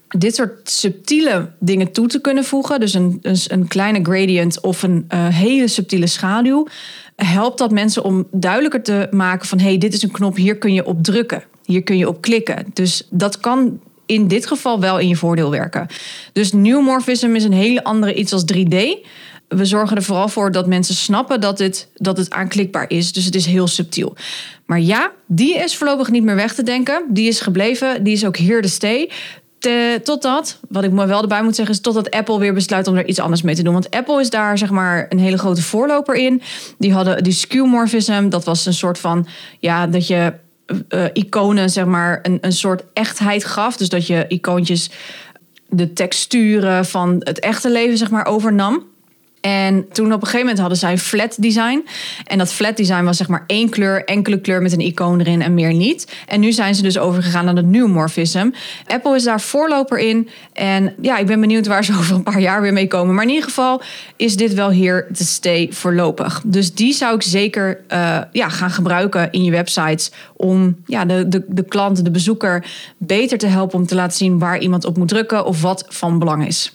dit 0.08 0.36
soort 0.36 0.70
subtiele 0.70 1.50
dingen 1.60 1.92
toe 1.92 2.08
te 2.08 2.22
kunnen 2.22 2.44
voegen, 2.44 2.80
dus 2.80 2.94
een, 2.94 3.20
dus 3.22 3.52
een 3.52 3.68
kleine 3.68 4.00
gradient 4.04 4.62
of 4.62 4.84
een 4.84 5.08
uh, 5.14 5.28
hele 5.28 5.68
subtiele 5.68 6.08
schaduw, 6.08 6.68
helpt 7.16 7.58
dat 7.58 7.72
mensen 7.72 8.04
om 8.04 8.28
duidelijker 8.32 8.84
te 8.84 9.08
maken 9.12 9.48
van 9.48 9.60
hé, 9.60 9.68
hey, 9.68 9.78
dit 9.78 9.94
is 9.94 10.04
een 10.04 10.12
knop, 10.12 10.36
hier 10.36 10.58
kun 10.58 10.74
je 10.74 10.86
op 10.86 11.04
drukken. 11.04 11.44
Hier 11.66 11.84
kun 11.84 11.98
je 11.98 12.08
op 12.08 12.22
klikken. 12.22 12.66
Dus 12.74 13.08
dat 13.10 13.40
kan 13.40 13.80
in 14.10 14.28
dit 14.28 14.48
geval 14.48 14.80
wel 14.80 15.00
in 15.00 15.08
je 15.08 15.16
voordeel 15.16 15.52
werken. 15.52 15.88
Dus 16.34 16.54
neomorphism 16.54 17.36
is 17.36 17.44
een 17.44 17.54
hele 17.54 17.84
andere 17.84 18.14
iets 18.14 18.34
als 18.34 18.44
3D. 18.54 18.76
We 19.48 19.66
zorgen 19.66 19.98
er 19.98 20.04
vooral 20.04 20.28
voor 20.28 20.52
dat 20.52 20.68
mensen 20.68 20.96
snappen 20.96 21.42
dat 21.42 21.60
het, 21.60 21.88
dat 21.96 22.18
het 22.18 22.30
aanklikbaar 22.30 22.86
is. 22.88 23.14
Dus 23.14 23.26
het 23.26 23.36
is 23.36 23.46
heel 23.46 23.68
subtiel. 23.68 24.16
Maar 24.66 24.80
ja, 24.80 25.12
die 25.28 25.58
is 25.58 25.76
voorlopig 25.76 26.10
niet 26.10 26.24
meer 26.24 26.36
weg 26.36 26.54
te 26.54 26.64
denken. 26.64 27.06
Die 27.10 27.28
is 27.28 27.40
gebleven. 27.40 28.04
Die 28.04 28.14
is 28.14 28.26
ook 28.26 28.38
here 28.38 28.62
to 28.62 28.68
stay. 28.68 29.12
Totdat, 30.04 30.60
wat 30.70 30.84
ik 30.84 30.92
maar 30.92 31.08
wel 31.08 31.22
erbij 31.22 31.44
moet 31.44 31.56
zeggen, 31.56 31.76
is 31.76 31.82
totdat 31.82 32.12
Apple 32.12 32.40
weer 32.40 32.54
besluit 32.54 32.88
om 32.88 32.96
er 32.96 33.08
iets 33.08 33.20
anders 33.20 33.42
mee 33.42 33.56
te 33.56 33.64
doen. 33.64 33.74
Want 33.74 33.92
Apple 33.92 34.20
is 34.20 34.30
daar 34.30 34.58
zeg 34.58 34.70
maar 34.70 35.06
een 35.10 35.20
hele 35.20 35.38
grote 35.38 35.62
voorloper 35.62 36.16
in. 36.16 36.42
Die 36.78 36.94
hadden 36.94 37.24
die 37.24 37.34
skeuomorphism, 37.34 38.30
dat 38.30 38.44
was 38.44 38.66
een 38.66 38.74
soort 38.74 39.00
van, 39.00 39.28
ja, 39.60 39.88
dat 39.88 40.08
je 40.08 40.34
uh, 40.90 41.06
iconen, 41.14 41.70
zeg 41.70 41.86
maar, 41.86 42.20
een, 42.22 42.38
een 42.42 42.52
soort 42.52 42.84
echtheid 42.94 43.46
gaf. 43.46 43.78
Dus 43.78 43.90
dat 43.90 44.08
je 44.08 44.26
icoontjes 44.28 44.90
de 45.70 45.94
texturen 45.94 46.86
van 46.86 47.16
het 47.20 47.40
echte 47.40 47.72
leven, 47.72 47.98
zeg 47.98 48.10
maar, 48.10 48.26
overnam. 48.26 48.84
En 49.42 49.86
toen 49.92 50.06
op 50.06 50.12
een 50.12 50.28
gegeven 50.28 50.40
moment 50.40 50.60
hadden 50.60 50.78
zij 50.78 50.98
flat 50.98 51.36
design. 51.40 51.88
En 52.26 52.38
dat 52.38 52.54
flat 52.54 52.78
design 52.78 53.04
was 53.04 53.18
zeg 53.18 53.28
maar 53.28 53.44
één 53.48 53.70
kleur, 53.70 54.06
enkele 54.06 54.40
kleur 54.40 54.62
met 54.62 54.72
een 54.72 54.80
icoon 54.80 55.20
erin 55.20 55.42
en 55.42 55.54
meer 55.54 55.74
niet. 55.74 56.12
En 56.28 56.40
nu 56.40 56.52
zijn 56.52 56.76
ze 56.76 56.82
dus 56.82 56.98
overgegaan 56.98 57.46
naar 57.46 57.56
het 57.56 57.66
neumorphism. 57.66 58.50
Apple 58.88 59.16
is 59.16 59.24
daar 59.24 59.42
voorloper 59.42 59.98
in. 59.98 60.30
En 60.54 60.94
ja, 61.02 61.18
ik 61.18 61.26
ben 61.26 61.40
benieuwd 61.40 61.68
waar 61.68 61.84
ze 61.84 61.94
over 62.00 62.16
een 62.16 62.24
paar 62.24 62.40
jaar 62.40 62.62
weer 62.62 62.74
mee 62.74 62.88
komen. 62.88 63.16
Maar 63.16 63.24
in 63.24 63.30
ieder 63.30 63.44
geval 63.44 63.82
is 64.16 64.36
dit 64.38 64.54
wel 64.54 64.70
hier 64.70 65.08
te 65.14 65.26
stay 65.26 65.68
voorlopig. 65.72 66.42
Dus 66.46 66.74
die 66.74 66.94
zou 66.94 67.16
ik 67.16 67.22
zeker 67.22 67.82
uh, 67.94 68.18
ja, 68.32 68.50
gaan 68.50 68.72
gebruiken 68.72 69.32
in 69.32 69.44
je 69.44 69.52
websites. 69.52 70.12
Om 70.36 70.76
ja, 70.86 71.06
de, 71.06 71.28
de, 71.28 71.46
de 71.48 71.64
klant, 71.64 72.04
de 72.04 72.12
bezoeker 72.12 72.66
beter 72.98 73.38
te 73.38 73.48
helpen 73.48 73.80
om 73.80 73.86
te 73.86 73.96
laten 73.96 74.18
zien 74.18 74.40
waar 74.40 74.60
iemand 74.60 74.86
op 74.86 74.98
moet 74.98 75.08
drukken 75.08 75.46
of 75.46 75.62
wat 75.62 75.86
van 75.88 76.20
belang 76.20 76.48
is. 76.48 76.74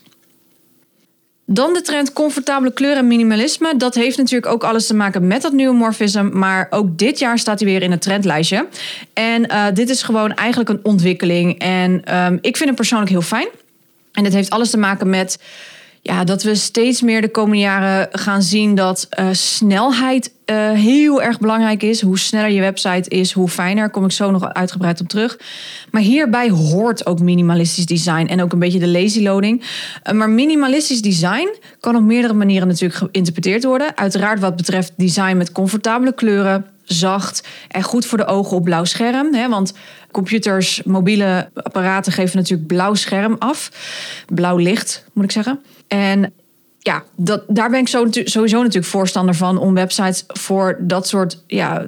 Dan 1.47 1.73
de 1.73 1.81
trend 1.81 2.13
comfortabele 2.13 2.73
kleur 2.73 2.97
en 2.97 3.07
minimalisme. 3.07 3.77
Dat 3.77 3.95
heeft 3.95 4.17
natuurlijk 4.17 4.53
ook 4.53 4.65
alles 4.65 4.87
te 4.87 4.95
maken 4.95 5.27
met 5.27 5.43
dat 5.43 5.53
nieuwe. 5.53 6.23
Maar 6.33 6.67
ook 6.71 6.99
dit 6.99 7.19
jaar 7.19 7.39
staat 7.39 7.61
hij 7.61 7.69
weer 7.69 7.83
in 7.83 7.91
het 7.91 8.03
trendlijstje. 8.03 8.67
En 9.13 9.51
uh, 9.51 9.67
dit 9.75 9.91
is 9.91 10.03
gewoon 10.03 10.35
eigenlijk 10.35 10.71
een 10.71 10.81
ontwikkeling. 10.83 11.59
En 11.59 12.17
um, 12.17 12.39
ik 12.41 12.57
vind 12.57 12.69
hem 12.69 12.75
persoonlijk 12.75 13.11
heel 13.11 13.23
fijn. 13.23 13.49
En 14.13 14.25
het 14.25 14.33
heeft 14.33 14.51
alles 14.51 14.71
te 14.71 14.79
maken 14.79 15.11
met 15.11 15.39
ja, 16.07 16.25
dat 16.25 16.43
we 16.43 16.55
steeds 16.55 17.03
meer 17.03 17.21
de 17.21 17.31
komende 17.31 17.59
jaren 17.59 18.09
gaan 18.13 18.43
zien 18.43 18.75
dat 18.75 19.09
uh, 19.19 19.29
snelheid 19.33 20.33
uh, 20.47 20.71
heel 20.71 21.23
erg 21.23 21.39
belangrijk 21.39 21.83
is. 21.83 22.01
Hoe 22.01 22.19
sneller 22.19 22.51
je 22.51 22.61
website 22.61 23.09
is, 23.11 23.33
hoe 23.33 23.49
fijner. 23.49 23.91
Kom 23.91 24.05
ik 24.05 24.13
zo 24.13 24.31
nog 24.31 24.53
uitgebreid 24.53 25.01
op 25.01 25.09
terug. 25.09 25.39
Maar 25.91 26.03
hierbij 26.03 26.51
hoort 26.51 27.07
ook 27.07 27.21
minimalistisch 27.21 27.87
design 27.87 28.27
en 28.27 28.43
ook 28.43 28.53
een 28.53 28.59
beetje 28.59 28.79
de 28.79 28.89
lazy 28.89 29.23
loading. 29.23 29.63
Uh, 29.63 30.15
maar 30.15 30.31
minimalistisch 30.31 31.03
design 31.03 31.49
kan 31.81 31.97
op 31.97 32.03
meerdere 32.03 32.35
manieren 32.35 32.69
natuurlijk 32.69 32.99
geïnterpreteerd 32.99 33.65
worden. 33.65 33.97
Uiteraard 33.97 34.41
wat 34.41 34.57
betreft 34.57 34.93
design 34.97 35.37
met 35.37 35.53
comfortabele 35.53 36.15
kleuren, 36.15 36.65
zacht 36.85 37.47
en 37.69 37.83
goed 37.83 38.07
voor 38.07 38.19
de 38.19 38.27
ogen 38.27 38.57
op 38.57 38.65
blauw 38.65 38.85
scherm. 38.85 39.35
Hè, 39.35 39.49
want 39.49 39.73
computers, 40.11 40.83
mobiele 40.83 41.51
apparaten 41.55 42.13
geven 42.13 42.37
natuurlijk 42.37 42.69
blauw 42.69 42.95
scherm 42.95 43.37
af. 43.39 43.71
Blauw 44.27 44.57
licht, 44.57 45.05
moet 45.13 45.25
ik 45.25 45.33
zeggen. 45.33 45.61
En 45.89 46.33
ja, 46.79 47.03
dat, 47.17 47.45
daar 47.49 47.71
ben 47.71 47.81
ik 47.81 47.89
sowieso 47.89 48.59
natuurlijk 48.59 48.85
voorstander 48.85 49.35
van 49.35 49.59
om 49.59 49.75
websites 49.75 50.25
voor 50.27 50.79
dat 50.81 51.09
soort. 51.09 51.43
Ja, 51.47 51.87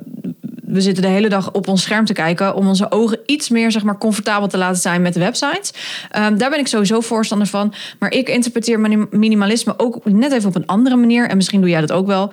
we 0.63 0.81
zitten 0.81 1.03
de 1.03 1.09
hele 1.09 1.29
dag 1.29 1.53
op 1.53 1.69
ons 1.69 1.83
scherm 1.83 2.05
te 2.05 2.13
kijken 2.13 2.55
om 2.55 2.69
onze 2.69 2.91
ogen 2.91 3.19
iets 3.27 3.49
meer 3.49 3.71
zeg 3.71 3.83
maar, 3.83 3.99
comfortabel 3.99 4.49
te 4.49 4.59
laten 4.59 4.81
zijn 4.81 5.03
met 5.03 5.15
de 5.15 5.21
websites. 5.21 5.73
Um, 6.19 6.39
daar 6.39 6.51
ben 6.51 6.59
ik 6.59 6.67
sowieso 6.67 7.01
voorstander 7.01 7.47
van. 7.47 7.75
Maar 7.99 8.11
ik 8.11 8.29
interpreteer 8.29 9.07
minimalisme 9.11 9.75
ook 9.79 10.05
net 10.05 10.33
even 10.33 10.49
op 10.49 10.55
een 10.55 10.67
andere 10.67 10.97
manier. 10.97 11.29
En 11.29 11.37
misschien 11.37 11.61
doe 11.61 11.71
jij 11.71 11.81
dat 11.81 11.93
ook 11.93 12.07
wel. 12.07 12.33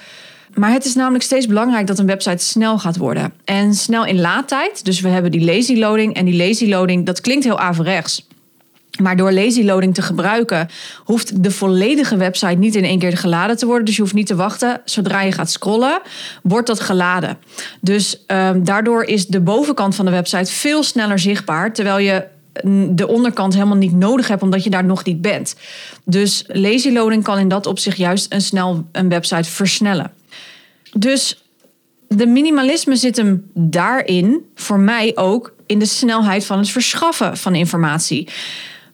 Maar 0.53 0.71
het 0.71 0.85
is 0.85 0.95
namelijk 0.95 1.23
steeds 1.23 1.47
belangrijk 1.47 1.87
dat 1.87 1.99
een 1.99 2.05
website 2.05 2.43
snel 2.43 2.79
gaat 2.79 2.97
worden. 2.97 3.33
En 3.43 3.73
snel 3.73 4.05
in 4.05 4.21
laadtijd. 4.21 4.85
Dus 4.85 4.99
we 4.99 5.09
hebben 5.09 5.31
die 5.31 5.45
lazy 5.45 5.77
loading. 5.77 6.15
En 6.15 6.25
die 6.25 6.47
lazy 6.47 6.69
loading, 6.69 7.05
dat 7.05 7.21
klinkt 7.21 7.43
heel 7.43 7.59
averechts. 7.59 8.27
Maar 9.01 9.17
door 9.17 9.31
lazy 9.31 9.63
loading 9.63 9.93
te 9.93 10.01
gebruiken, 10.01 10.69
hoeft 11.03 11.43
de 11.43 11.51
volledige 11.51 12.17
website 12.17 12.55
niet 12.55 12.75
in 12.75 12.83
één 12.83 12.99
keer 12.99 13.17
geladen 13.17 13.57
te 13.57 13.65
worden. 13.65 13.85
Dus 13.85 13.95
je 13.95 14.01
hoeft 14.01 14.13
niet 14.13 14.27
te 14.27 14.35
wachten. 14.35 14.81
Zodra 14.85 15.21
je 15.21 15.31
gaat 15.31 15.51
scrollen, 15.51 16.01
wordt 16.43 16.67
dat 16.67 16.79
geladen. 16.79 17.37
Dus 17.81 18.23
um, 18.27 18.63
daardoor 18.63 19.03
is 19.03 19.27
de 19.27 19.39
bovenkant 19.39 19.95
van 19.95 20.05
de 20.05 20.11
website 20.11 20.51
veel 20.51 20.83
sneller 20.83 21.19
zichtbaar. 21.19 21.73
Terwijl 21.73 21.97
je 21.97 22.25
de 22.89 23.07
onderkant 23.07 23.53
helemaal 23.53 23.77
niet 23.77 23.93
nodig 23.93 24.27
hebt, 24.27 24.41
omdat 24.41 24.63
je 24.63 24.69
daar 24.69 24.85
nog 24.85 25.03
niet 25.03 25.21
bent. 25.21 25.55
Dus 26.03 26.43
lazy 26.47 26.91
loading 26.91 27.23
kan 27.23 27.37
in 27.37 27.47
dat 27.47 27.65
opzicht 27.65 27.97
juist 27.97 28.33
een 28.33 28.41
snel 28.41 28.85
een 28.91 29.09
website 29.09 29.49
versnellen. 29.49 30.11
Dus 30.97 31.43
de 32.07 32.25
minimalisme 32.25 32.95
zit 32.95 33.17
hem 33.17 33.49
daarin, 33.53 34.45
voor 34.55 34.79
mij 34.79 35.11
ook, 35.15 35.53
in 35.65 35.79
de 35.79 35.85
snelheid 35.85 36.45
van 36.45 36.57
het 36.57 36.69
verschaffen 36.69 37.37
van 37.37 37.55
informatie. 37.55 38.29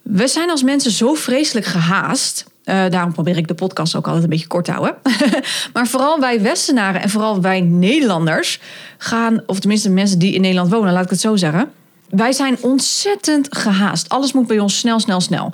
We 0.01 0.27
zijn 0.27 0.49
als 0.49 0.63
mensen 0.63 0.91
zo 0.91 1.13
vreselijk 1.13 1.65
gehaast. 1.65 2.45
Uh, 2.65 2.89
daarom 2.89 3.13
probeer 3.13 3.37
ik 3.37 3.47
de 3.47 3.53
podcast 3.53 3.95
ook 3.95 4.05
altijd 4.05 4.23
een 4.23 4.29
beetje 4.29 4.47
kort 4.47 4.65
te 4.65 4.71
houden. 4.71 4.95
maar 5.73 5.87
vooral 5.87 6.19
wij 6.19 6.41
Westenaren 6.41 7.01
en 7.01 7.09
vooral 7.09 7.41
wij 7.41 7.61
Nederlanders 7.61 8.59
gaan, 8.97 9.43
of 9.45 9.59
tenminste 9.59 9.89
mensen 9.89 10.19
die 10.19 10.33
in 10.33 10.41
Nederland 10.41 10.71
wonen, 10.71 10.93
laat 10.93 11.03
ik 11.03 11.09
het 11.09 11.19
zo 11.19 11.35
zeggen. 11.35 11.71
Wij 12.09 12.31
zijn 12.31 12.57
ontzettend 12.61 13.57
gehaast. 13.57 14.09
Alles 14.09 14.33
moet 14.33 14.47
bij 14.47 14.59
ons 14.59 14.77
snel, 14.77 14.99
snel, 14.99 15.21
snel. 15.21 15.51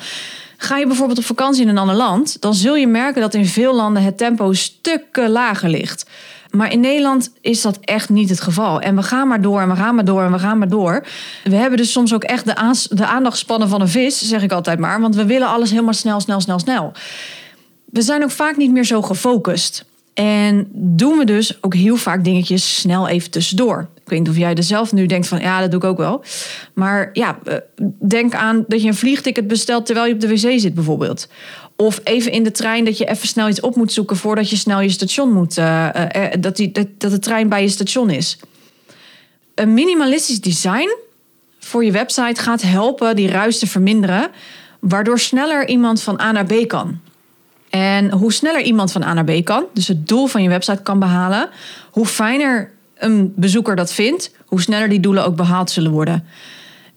Ga 0.57 0.77
je 0.77 0.87
bijvoorbeeld 0.87 1.17
op 1.17 1.25
vakantie 1.25 1.61
in 1.61 1.67
een 1.67 1.77
ander 1.77 1.95
land, 1.95 2.41
dan 2.41 2.53
zul 2.53 2.75
je 2.75 2.87
merken 2.87 3.21
dat 3.21 3.33
in 3.33 3.45
veel 3.45 3.75
landen 3.75 4.03
het 4.03 4.17
tempo 4.17 4.53
stukken 4.53 5.29
lager 5.29 5.69
ligt. 5.69 6.05
Maar 6.55 6.71
in 6.71 6.79
Nederland 6.79 7.31
is 7.41 7.61
dat 7.61 7.77
echt 7.81 8.09
niet 8.09 8.29
het 8.29 8.41
geval. 8.41 8.81
En 8.81 8.95
we 8.95 9.03
gaan 9.03 9.27
maar 9.27 9.41
door 9.41 9.61
en 9.61 9.69
we 9.69 9.75
gaan 9.75 9.95
maar 9.95 10.05
door 10.05 10.21
en 10.23 10.31
we 10.31 10.39
gaan 10.39 10.57
maar 10.57 10.69
door. 10.69 11.05
We 11.43 11.55
hebben 11.55 11.77
dus 11.77 11.91
soms 11.91 12.13
ook 12.13 12.23
echt 12.23 12.45
de, 12.45 12.95
de 12.95 13.05
aandachtspannen 13.05 13.69
van 13.69 13.81
een 13.81 13.87
vis, 13.87 14.21
zeg 14.21 14.43
ik 14.43 14.51
altijd 14.51 14.79
maar. 14.79 15.01
Want 15.01 15.15
we 15.15 15.25
willen 15.25 15.47
alles 15.47 15.69
helemaal 15.69 15.93
snel, 15.93 16.19
snel, 16.19 16.41
snel, 16.41 16.59
snel. 16.59 16.91
We 17.85 18.01
zijn 18.01 18.23
ook 18.23 18.31
vaak 18.31 18.57
niet 18.57 18.71
meer 18.71 18.85
zo 18.85 19.01
gefocust. 19.01 19.85
En 20.15 20.67
doen 20.73 21.17
we 21.17 21.25
dus 21.25 21.63
ook 21.63 21.73
heel 21.73 21.95
vaak 21.95 22.23
dingetjes 22.23 22.79
snel 22.79 23.07
even 23.07 23.31
tussendoor. 23.31 23.87
Ik 24.03 24.09
weet 24.09 24.19
niet 24.19 24.29
of 24.29 24.37
jij 24.37 24.55
er 24.55 24.63
zelf 24.63 24.93
nu 24.93 25.05
denkt 25.05 25.27
van 25.27 25.39
ja, 25.39 25.59
dat 25.59 25.71
doe 25.71 25.79
ik 25.79 25.85
ook 25.85 25.97
wel. 25.97 26.23
Maar 26.73 27.09
ja, 27.13 27.39
eh, 27.43 27.55
denk 28.07 28.33
aan 28.33 28.65
dat 28.67 28.81
je 28.81 28.87
een 28.87 28.95
vliegticket 28.95 29.47
bestelt 29.47 29.85
terwijl 29.85 30.07
je 30.07 30.13
op 30.13 30.19
de 30.19 30.27
wc 30.27 30.59
zit 30.59 30.73
bijvoorbeeld. 30.73 31.27
Of 31.75 32.01
even 32.03 32.31
in 32.31 32.43
de 32.43 32.51
trein 32.51 32.85
dat 32.85 32.97
je 32.97 33.05
even 33.05 33.27
snel 33.27 33.49
iets 33.49 33.59
op 33.59 33.75
moet 33.75 33.91
zoeken 33.91 34.17
voordat 34.17 34.49
je 34.49 34.55
snel 34.55 34.81
je 34.81 34.89
station 34.89 35.33
moet. 35.33 35.57
Uh, 35.57 35.89
uh, 36.15 36.25
dat, 36.39 36.55
die, 36.55 36.71
dat, 36.71 36.87
dat 36.97 37.11
de 37.11 37.19
trein 37.19 37.49
bij 37.49 37.61
je 37.61 37.69
station 37.69 38.09
is. 38.09 38.37
Een 39.55 39.73
minimalistisch 39.73 40.41
design 40.41 40.95
voor 41.59 41.85
je 41.85 41.91
website 41.91 42.41
gaat 42.41 42.61
helpen 42.61 43.15
die 43.15 43.29
ruis 43.29 43.59
te 43.59 43.67
verminderen, 43.67 44.29
waardoor 44.79 45.19
sneller 45.19 45.67
iemand 45.67 46.01
van 46.01 46.21
A 46.21 46.31
naar 46.31 46.45
B 46.45 46.67
kan. 46.67 46.99
En 47.75 48.11
hoe 48.11 48.33
sneller 48.33 48.61
iemand 48.61 48.91
van 48.91 49.03
A 49.03 49.13
naar 49.13 49.23
B 49.23 49.43
kan, 49.43 49.65
dus 49.73 49.87
het 49.87 50.07
doel 50.07 50.27
van 50.27 50.43
je 50.43 50.49
website 50.49 50.81
kan 50.81 50.99
behalen, 50.99 51.49
hoe 51.91 52.05
fijner 52.05 52.71
een 52.95 53.33
bezoeker 53.35 53.75
dat 53.75 53.93
vindt, 53.93 54.31
hoe 54.45 54.61
sneller 54.61 54.89
die 54.89 54.99
doelen 54.99 55.25
ook 55.25 55.35
behaald 55.35 55.71
zullen 55.71 55.91
worden. 55.91 56.25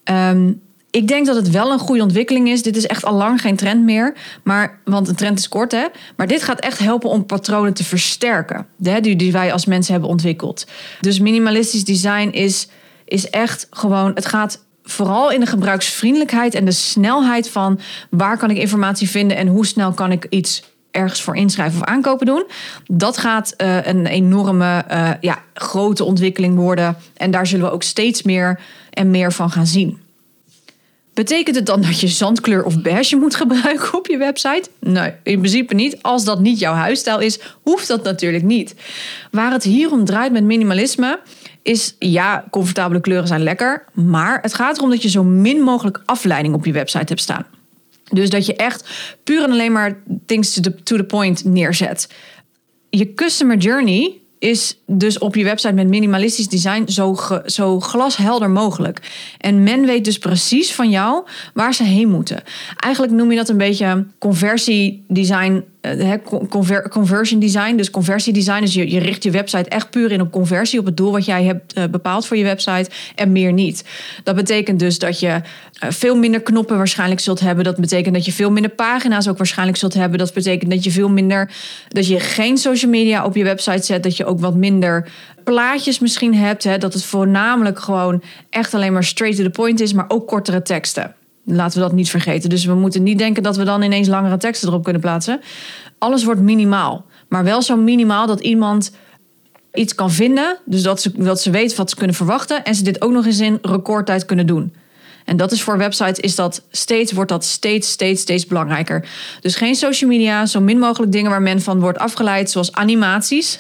Um, 0.04 0.61
ik 0.90 1.08
denk 1.08 1.26
dat 1.26 1.37
het 1.37 1.50
wel 1.50 1.73
een 1.73 1.78
goede 1.78 2.02
ontwikkeling 2.02 2.49
is. 2.49 2.62
Dit 2.62 2.76
is 2.76 2.87
echt 2.87 3.04
al 3.04 3.14
lang 3.14 3.40
geen 3.40 3.56
trend 3.56 3.82
meer. 3.82 4.16
Maar, 4.42 4.80
want 4.85 5.08
een 5.08 5.14
trend 5.14 5.38
is 5.38 5.49
kort, 5.49 5.73
hè? 5.73 5.87
Maar 6.16 6.26
dit 6.26 6.42
gaat 6.42 6.61
echt 6.61 6.78
helpen 6.78 7.11
om 7.11 7.26
patronen 7.26 7.75
te 7.75 7.85
versterken. 7.85 8.66
Hè, 8.82 9.00
die, 9.00 9.16
die 9.16 9.32
wij 9.32 9.52
als 9.52 9.66
mensen 9.66 9.92
hebben 9.92 10.11
ontwikkeld. 10.11 10.66
Dus 11.00 11.18
minimalistisch 11.18 11.85
design 11.85 12.28
is, 12.28 12.68
is 13.04 13.30
echt 13.30 13.66
gewoon. 13.70 14.11
Het 14.14 14.26
gaat 14.26 14.66
vooral 14.90 15.30
in 15.30 15.40
de 15.40 15.47
gebruiksvriendelijkheid 15.47 16.54
en 16.54 16.64
de 16.64 16.73
snelheid 16.73 17.49
van 17.49 17.80
waar 18.11 18.38
kan 18.38 18.50
ik 18.50 18.57
informatie 18.57 19.11
vinden 19.11 19.37
en 19.37 19.47
hoe 19.47 19.66
snel 19.66 19.92
kan 19.92 20.12
ik 20.12 20.26
iets 20.28 20.62
ergens 20.90 21.23
voor 21.23 21.37
inschrijven 21.37 21.80
of 21.80 21.87
aankopen 21.87 22.26
doen. 22.26 22.45
Dat 22.87 23.18
gaat 23.18 23.54
uh, 23.57 23.87
een 23.87 24.07
enorme, 24.07 24.85
uh, 24.90 25.11
ja, 25.21 25.38
grote 25.54 26.04
ontwikkeling 26.04 26.57
worden. 26.57 26.97
En 27.16 27.30
daar 27.30 27.47
zullen 27.47 27.66
we 27.66 27.73
ook 27.73 27.83
steeds 27.83 28.23
meer 28.23 28.61
en 28.90 29.11
meer 29.11 29.33
van 29.33 29.50
gaan 29.50 29.66
zien. 29.66 29.99
Betekent 31.14 31.57
het 31.57 31.66
dan 31.66 31.83
dat 31.83 32.00
je 32.00 32.09
zandkleur 32.09 32.64
of 32.64 32.83
beige 32.83 33.16
moet 33.16 33.35
gebruiken 33.35 33.95
op 33.95 34.07
je 34.07 34.16
website? 34.16 34.68
Nee, 34.80 35.12
in 35.23 35.38
principe 35.38 35.75
niet. 35.75 36.02
Als 36.02 36.25
dat 36.25 36.40
niet 36.40 36.59
jouw 36.59 36.75
huisstijl 36.75 37.18
is, 37.18 37.40
hoeft 37.62 37.88
dat 37.88 38.02
natuurlijk 38.02 38.45
niet. 38.45 38.75
Waar 39.30 39.52
het 39.52 39.62
hier 39.62 39.90
om 39.90 40.04
draait 40.04 40.33
met 40.33 40.45
minimalisme 40.45 41.21
is 41.68 41.96
ja, 41.98 42.44
comfortabele 42.50 43.00
kleuren 43.00 43.28
zijn 43.28 43.42
lekker, 43.42 43.84
maar 43.92 44.38
het 44.42 44.54
gaat 44.54 44.76
erom 44.76 44.90
dat 44.90 45.02
je 45.02 45.08
zo 45.08 45.25
min 45.25 45.60
mogelijk 45.60 46.02
afleiding 46.04 46.54
op 46.54 46.64
je 46.64 46.72
website 46.72 47.04
hebt 47.04 47.20
staan. 47.20 47.46
Dus 48.10 48.30
dat 48.30 48.46
je 48.46 48.56
echt 48.56 48.88
puur 49.25 49.42
en 49.42 49.50
alleen 49.50 49.72
maar 49.72 49.98
things 50.26 50.52
to 50.82 50.96
the, 50.96 51.04
point 51.04 51.44
neerzet. 51.44 52.08
Je 52.90 53.14
customer 53.14 53.56
journey 53.56 54.20
is 54.38 54.78
dus 54.87 55.18
op 55.18 55.34
je 55.34 55.44
website 55.44 55.75
met 55.75 55.88
minimalistisch 55.88 56.48
design 56.48 56.90
zo, 56.90 57.16
zo 57.46 57.80
glashelder 57.80 58.50
mogelijk. 58.50 59.00
En 59.38 59.62
men 59.62 59.87
weet 59.87 60.04
dus 60.04 60.18
precies 60.18 60.75
van 60.75 60.90
jou 60.90 61.25
waar 61.54 61.75
ze 61.75 61.84
heen 61.84 62.08
moeten. 62.08 62.42
Eigenlijk 62.76 63.14
noem 63.14 63.30
je 63.30 63.37
dat 63.37 63.48
een 63.48 63.56
beetje 63.56 64.06
conversiedesign 64.18 65.64
uh, 65.82 66.14
conver 66.49 66.88
conversion 66.88 67.40
design, 67.40 67.76
dus 67.76 67.90
conversiedesign. 67.90 68.61
Dus 68.61 68.75
je, 68.75 68.90
je 68.90 68.99
richt 68.99 69.23
je 69.23 69.30
website 69.30 69.68
echt 69.68 69.90
puur 69.90 70.12
in 70.12 70.20
op 70.20 70.32
conversie, 70.32 70.78
op 70.78 70.85
het 70.85 70.97
doel 70.97 71.12
wat 71.12 71.25
jij 71.25 71.44
hebt 71.44 71.78
uh, 71.78 71.85
bepaald 71.85 72.26
voor 72.26 72.37
je 72.37 72.44
website 72.44 72.90
en 73.14 73.32
meer 73.32 73.52
niet. 73.52 73.85
Dat 74.25 74.35
betekent 74.35 74.78
dus 74.78 74.99
dat 74.99 75.20
je 75.20 75.40
veel 75.73 76.16
minder 76.16 76.42
knoppen 76.42 76.76
waarschijnlijk 76.76 77.20
zult 77.20 77.40
hebben. 77.40 77.64
Dat 77.64 77.76
betekent 77.76 78.14
dat 78.14 78.25
je 78.25 78.32
veel 78.32 78.50
minder 78.50 78.70
pagina's 78.70 79.28
ook 79.28 79.37
waarschijnlijk 79.38 79.78
zult 79.78 79.94
hebben. 79.94 80.18
Dat 80.18 80.32
betekent 80.32 80.70
dat 80.70 80.85
je 80.85 80.90
veel 80.90 81.08
minder, 81.08 81.50
dat 81.88 82.06
je 82.06 82.20
geen 82.20 82.58
social 82.58 82.90
media 82.90 83.25
op 83.25 83.37
je 83.37 83.44
website 83.44 83.82
zet, 83.82 84.02
dat 84.02 84.16
je 84.16 84.25
ook 84.25 84.40
wat 84.40 84.54
minder 84.54 85.08
plaatjes 85.44 85.99
misschien 85.99 86.35
hebt. 86.35 86.80
Dat 86.80 86.92
het 86.92 87.04
voornamelijk 87.04 87.78
gewoon 87.78 88.23
echt 88.50 88.75
alleen 88.75 88.92
maar 88.92 89.04
straight 89.04 89.38
to 89.38 89.44
the 89.44 89.50
point 89.50 89.80
is, 89.80 89.92
maar 89.92 90.04
ook 90.08 90.26
kortere 90.26 90.62
teksten. 90.62 91.14
Laten 91.50 91.78
we 91.78 91.84
dat 91.84 91.94
niet 91.94 92.10
vergeten. 92.10 92.50
Dus 92.50 92.64
we 92.64 92.74
moeten 92.74 93.02
niet 93.02 93.18
denken 93.18 93.42
dat 93.42 93.56
we 93.56 93.64
dan 93.64 93.82
ineens 93.82 94.08
langere 94.08 94.36
teksten 94.36 94.68
erop 94.68 94.84
kunnen 94.84 95.02
plaatsen. 95.02 95.40
Alles 95.98 96.24
wordt 96.24 96.40
minimaal. 96.40 97.04
Maar 97.28 97.44
wel 97.44 97.62
zo 97.62 97.76
minimaal 97.76 98.26
dat 98.26 98.40
iemand 98.40 98.92
iets 99.72 99.94
kan 99.94 100.10
vinden. 100.10 100.58
Dus 100.64 100.82
dat 100.82 101.00
ze, 101.00 101.12
dat 101.16 101.40
ze 101.40 101.50
weet 101.50 101.76
wat 101.76 101.90
ze 101.90 101.96
kunnen 101.96 102.16
verwachten. 102.16 102.64
En 102.64 102.74
ze 102.74 102.82
dit 102.82 103.02
ook 103.02 103.12
nog 103.12 103.26
eens 103.26 103.40
in 103.40 103.58
recordtijd 103.62 104.24
kunnen 104.24 104.46
doen. 104.46 104.72
En 105.28 105.37
dat 105.37 105.52
is 105.52 105.62
voor 105.62 105.78
websites 105.78 106.18
is 106.18 106.35
dat 106.35 106.62
steeds, 106.70 107.12
wordt 107.12 107.30
dat 107.30 107.44
steeds, 107.44 107.90
steeds, 107.90 108.20
steeds 108.20 108.47
belangrijker. 108.47 109.08
Dus 109.40 109.56
geen 109.56 109.75
social 109.75 110.11
media, 110.11 110.47
zo 110.47 110.61
min 110.61 110.78
mogelijk 110.78 111.12
dingen 111.12 111.30
waar 111.30 111.42
men 111.42 111.62
van 111.62 111.80
wordt 111.80 111.99
afgeleid, 111.99 112.50
zoals 112.50 112.73
animaties. 112.73 113.58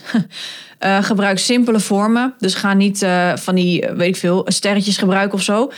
Uh, 0.80 1.02
gebruik 1.10 1.38
simpele 1.38 1.80
vormen. 1.80 2.34
Dus 2.38 2.54
ga 2.54 2.74
niet 2.74 3.02
uh, 3.02 3.36
van 3.36 3.54
die, 3.54 3.88
weet 3.96 4.08
ik 4.08 4.16
veel, 4.16 4.42
sterretjes 4.46 4.96
gebruiken 4.96 5.38
of 5.38 5.44
zo. 5.44 5.72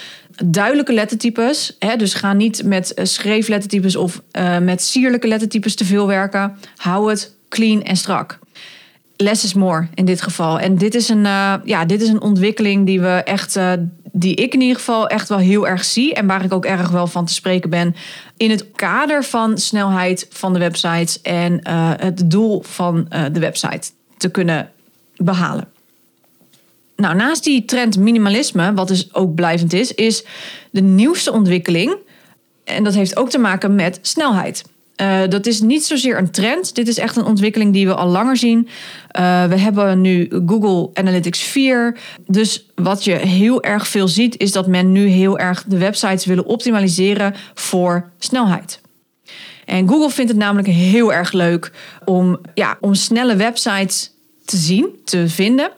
Duidelijke 0.44 0.92
lettertypes. 0.92 1.76
Hè? 1.78 1.96
Dus 1.96 2.14
ga 2.14 2.32
niet 2.32 2.64
met 2.64 2.92
schreeflettertypes 3.02 3.96
of 3.96 4.22
met 4.62 4.82
sierlijke 4.82 5.28
lettertypes 5.28 5.74
te 5.74 5.84
veel 5.84 6.06
werken. 6.06 6.56
Hou 6.76 7.10
het 7.10 7.34
clean 7.48 7.82
en 7.82 7.96
strak. 7.96 8.38
Less 9.16 9.44
is 9.44 9.54
more 9.54 9.88
in 9.94 10.04
dit 10.04 10.22
geval. 10.22 10.60
En 10.60 10.76
dit 10.76 10.94
is 10.94 11.08
een, 11.08 11.22
ja, 11.64 11.84
dit 11.86 12.02
is 12.02 12.08
een 12.08 12.20
ontwikkeling 12.20 12.86
die 12.86 13.00
we 13.00 13.22
echt 13.24 13.58
die 14.12 14.34
ik 14.34 14.54
in 14.54 14.60
ieder 14.60 14.76
geval 14.76 15.08
echt 15.08 15.28
wel 15.28 15.38
heel 15.38 15.68
erg 15.68 15.84
zie 15.84 16.14
en 16.14 16.26
waar 16.26 16.44
ik 16.44 16.52
ook 16.52 16.64
erg 16.64 16.88
wel 16.88 17.06
van 17.06 17.26
te 17.26 17.32
spreken 17.32 17.70
ben 17.70 17.94
in 18.36 18.50
het 18.50 18.70
kader 18.70 19.24
van 19.24 19.58
snelheid 19.58 20.26
van 20.30 20.52
de 20.52 20.58
websites 20.58 21.20
en 21.20 21.60
uh, 21.68 21.90
het 21.96 22.30
doel 22.30 22.62
van 22.62 23.06
uh, 23.12 23.24
de 23.32 23.40
website 23.40 23.90
te 24.16 24.30
kunnen 24.30 24.70
behalen. 25.16 25.68
Nou, 26.96 27.14
naast 27.14 27.44
die 27.44 27.64
trend 27.64 27.98
minimalisme, 27.98 28.74
wat 28.74 28.88
dus 28.88 29.14
ook 29.14 29.34
blijvend 29.34 29.72
is, 29.72 29.94
is 29.94 30.24
de 30.70 30.82
nieuwste 30.82 31.32
ontwikkeling, 31.32 31.96
en 32.64 32.84
dat 32.84 32.94
heeft 32.94 33.16
ook 33.16 33.30
te 33.30 33.38
maken 33.38 33.74
met 33.74 33.98
snelheid. 34.02 34.64
Uh, 35.00 35.20
dat 35.28 35.46
is 35.46 35.60
niet 35.60 35.84
zozeer 35.84 36.18
een 36.18 36.30
trend. 36.30 36.74
Dit 36.74 36.88
is 36.88 36.98
echt 36.98 37.16
een 37.16 37.24
ontwikkeling 37.24 37.72
die 37.72 37.86
we 37.86 37.94
al 37.94 38.08
langer 38.08 38.36
zien. 38.36 38.68
Uh, 39.18 39.44
we 39.44 39.56
hebben 39.56 40.00
nu 40.00 40.28
Google 40.46 40.90
Analytics 40.94 41.40
4. 41.40 41.98
Dus 42.26 42.66
wat 42.74 43.04
je 43.04 43.12
heel 43.12 43.62
erg 43.62 43.88
veel 43.88 44.08
ziet, 44.08 44.38
is 44.38 44.52
dat 44.52 44.66
men 44.66 44.92
nu 44.92 45.06
heel 45.06 45.38
erg 45.38 45.64
de 45.66 45.78
websites 45.78 46.24
willen 46.24 46.44
optimaliseren 46.44 47.34
voor 47.54 48.10
snelheid. 48.18 48.80
En 49.64 49.88
Google 49.88 50.10
vindt 50.10 50.30
het 50.30 50.40
namelijk 50.40 50.68
heel 50.68 51.12
erg 51.12 51.32
leuk 51.32 51.72
om, 52.04 52.40
ja, 52.54 52.76
om 52.80 52.94
snelle 52.94 53.36
websites 53.36 54.10
te 54.44 54.56
zien, 54.56 54.88
te 55.04 55.28
vinden. 55.28 55.70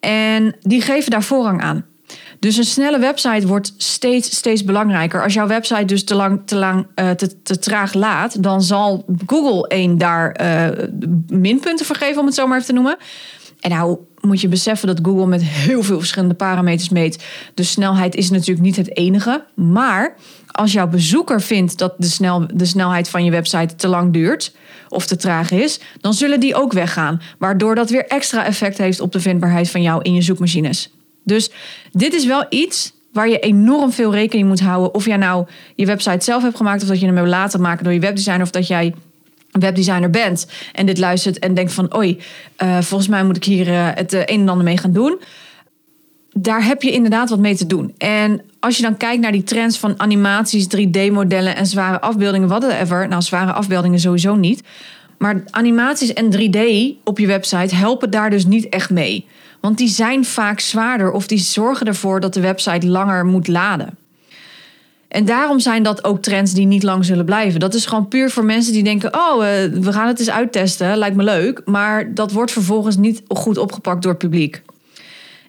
En 0.00 0.56
die 0.60 0.80
geven 0.80 1.10
daar 1.10 1.22
voorrang 1.22 1.62
aan. 1.62 1.84
Dus 2.44 2.56
een 2.56 2.64
snelle 2.64 2.98
website 2.98 3.46
wordt 3.46 3.74
steeds, 3.76 4.36
steeds 4.36 4.64
belangrijker. 4.64 5.22
Als 5.22 5.34
jouw 5.34 5.46
website 5.46 5.84
dus 5.84 6.04
te, 6.04 6.14
lang, 6.14 6.40
te, 6.44 6.56
lang, 6.56 6.86
uh, 6.96 7.10
te, 7.10 7.42
te 7.42 7.58
traag 7.58 7.94
laat, 7.94 8.42
dan 8.42 8.62
zal 8.62 9.04
Google 9.26 9.68
één 9.68 9.98
daar 9.98 10.40
uh, 10.40 10.68
minpunten 11.28 11.86
voor 11.86 11.96
geven, 11.96 12.20
om 12.20 12.26
het 12.26 12.34
zo 12.34 12.46
maar 12.46 12.56
even 12.56 12.68
te 12.68 12.74
noemen. 12.74 12.96
En 13.60 13.70
nou 13.70 13.98
moet 14.20 14.40
je 14.40 14.48
beseffen 14.48 14.86
dat 14.86 14.98
Google 15.02 15.26
met 15.26 15.42
heel 15.42 15.82
veel 15.82 15.98
verschillende 15.98 16.34
parameters 16.34 16.88
meet. 16.88 17.24
Dus 17.54 17.70
snelheid 17.70 18.14
is 18.14 18.30
natuurlijk 18.30 18.66
niet 18.66 18.76
het 18.76 18.96
enige. 18.96 19.44
Maar 19.54 20.16
als 20.50 20.72
jouw 20.72 20.88
bezoeker 20.88 21.40
vindt 21.40 21.78
dat 21.78 21.94
de, 21.98 22.06
snel, 22.06 22.46
de 22.54 22.64
snelheid 22.64 23.08
van 23.08 23.24
je 23.24 23.30
website 23.30 23.74
te 23.74 23.88
lang 23.88 24.12
duurt 24.12 24.54
of 24.88 25.06
te 25.06 25.16
traag 25.16 25.50
is, 25.50 25.80
dan 26.00 26.14
zullen 26.14 26.40
die 26.40 26.54
ook 26.54 26.72
weggaan. 26.72 27.20
Waardoor 27.38 27.74
dat 27.74 27.90
weer 27.90 28.06
extra 28.06 28.44
effect 28.44 28.78
heeft 28.78 29.00
op 29.00 29.12
de 29.12 29.20
vindbaarheid 29.20 29.70
van 29.70 29.82
jou 29.82 30.02
in 30.02 30.14
je 30.14 30.22
zoekmachines. 30.22 30.93
Dus 31.24 31.50
dit 31.92 32.14
is 32.14 32.26
wel 32.26 32.46
iets 32.48 32.92
waar 33.12 33.28
je 33.28 33.38
enorm 33.38 33.92
veel 33.92 34.12
rekening 34.12 34.48
moet 34.48 34.60
houden. 34.60 34.94
Of 34.94 35.06
jij 35.06 35.16
nou 35.16 35.46
je 35.74 35.86
website 35.86 36.24
zelf 36.24 36.42
hebt 36.42 36.56
gemaakt, 36.56 36.82
of 36.82 36.88
dat 36.88 37.00
je 37.00 37.06
hem 37.06 37.16
hebt 37.16 37.28
laten 37.28 37.60
maken 37.60 37.84
door 37.84 37.92
je 37.92 38.00
webdesigner, 38.00 38.42
of 38.42 38.50
dat 38.50 38.66
jij 38.66 38.94
webdesigner 39.50 40.10
bent 40.10 40.46
en 40.72 40.86
dit 40.86 40.98
luistert 40.98 41.38
en 41.38 41.54
denkt 41.54 41.72
van, 41.72 41.96
oei, 41.96 42.18
uh, 42.62 42.80
volgens 42.80 43.08
mij 43.08 43.24
moet 43.24 43.36
ik 43.36 43.44
hier 43.44 43.68
uh, 43.68 43.88
het 43.94 44.12
uh, 44.12 44.20
een 44.20 44.40
en 44.40 44.48
ander 44.48 44.64
mee 44.64 44.78
gaan 44.78 44.92
doen. 44.92 45.20
Daar 46.32 46.64
heb 46.64 46.82
je 46.82 46.90
inderdaad 46.90 47.30
wat 47.30 47.38
mee 47.38 47.56
te 47.56 47.66
doen. 47.66 47.94
En 47.98 48.42
als 48.60 48.76
je 48.76 48.82
dan 48.82 48.96
kijkt 48.96 49.22
naar 49.22 49.32
die 49.32 49.42
trends 49.42 49.78
van 49.78 50.00
animaties, 50.00 50.66
3D-modellen 50.76 51.56
en 51.56 51.66
zware 51.66 52.00
afbeeldingen, 52.00 52.48
whatever. 52.48 53.08
Nou, 53.08 53.22
zware 53.22 53.52
afbeeldingen 53.52 54.00
sowieso 54.00 54.34
niet. 54.34 54.62
Maar 55.18 55.42
animaties 55.50 56.12
en 56.12 56.32
3D 56.32 56.58
op 57.04 57.18
je 57.18 57.26
website 57.26 57.74
helpen 57.74 58.10
daar 58.10 58.30
dus 58.30 58.46
niet 58.46 58.68
echt 58.68 58.90
mee. 58.90 59.26
Want 59.64 59.78
die 59.78 59.88
zijn 59.88 60.24
vaak 60.24 60.60
zwaarder 60.60 61.12
of 61.12 61.26
die 61.26 61.38
zorgen 61.38 61.86
ervoor 61.86 62.20
dat 62.20 62.34
de 62.34 62.40
website 62.40 62.86
langer 62.86 63.26
moet 63.26 63.48
laden. 63.48 63.96
En 65.08 65.24
daarom 65.24 65.60
zijn 65.60 65.82
dat 65.82 66.04
ook 66.04 66.22
trends 66.22 66.52
die 66.52 66.66
niet 66.66 66.82
lang 66.82 67.04
zullen 67.04 67.24
blijven. 67.24 67.60
Dat 67.60 67.74
is 67.74 67.86
gewoon 67.86 68.08
puur 68.08 68.30
voor 68.30 68.44
mensen 68.44 68.72
die 68.72 68.82
denken: 68.82 69.14
oh, 69.14 69.46
eh, 69.46 69.72
we 69.72 69.92
gaan 69.92 70.06
het 70.06 70.18
eens 70.18 70.30
uittesten, 70.30 70.96
lijkt 70.96 71.16
me 71.16 71.22
leuk. 71.22 71.62
Maar 71.64 72.14
dat 72.14 72.32
wordt 72.32 72.52
vervolgens 72.52 72.96
niet 72.96 73.22
goed 73.28 73.58
opgepakt 73.58 74.02
door 74.02 74.10
het 74.10 74.20
publiek. 74.20 74.62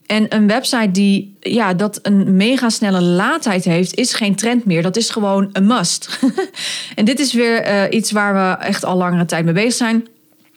En 0.05 0.35
een 0.35 0.47
website 0.47 0.91
die 0.91 1.35
ja, 1.39 1.73
dat 1.73 1.99
een 2.01 2.35
mega 2.35 2.69
snelle 2.69 3.01
laadtijd 3.01 3.63
heeft, 3.63 3.95
is 3.95 4.13
geen 4.13 4.35
trend 4.35 4.65
meer. 4.65 4.81
Dat 4.81 4.95
is 4.97 5.09
gewoon 5.09 5.49
een 5.51 5.67
must. 5.67 6.19
en 6.95 7.05
dit 7.05 7.19
is 7.19 7.33
weer 7.33 7.67
uh, 7.67 7.83
iets 7.89 8.11
waar 8.11 8.33
we 8.33 8.63
echt 8.63 8.85
al 8.85 8.97
langere 8.97 9.25
tijd 9.25 9.45
mee 9.45 9.53
bezig 9.53 9.73
zijn. 9.73 10.07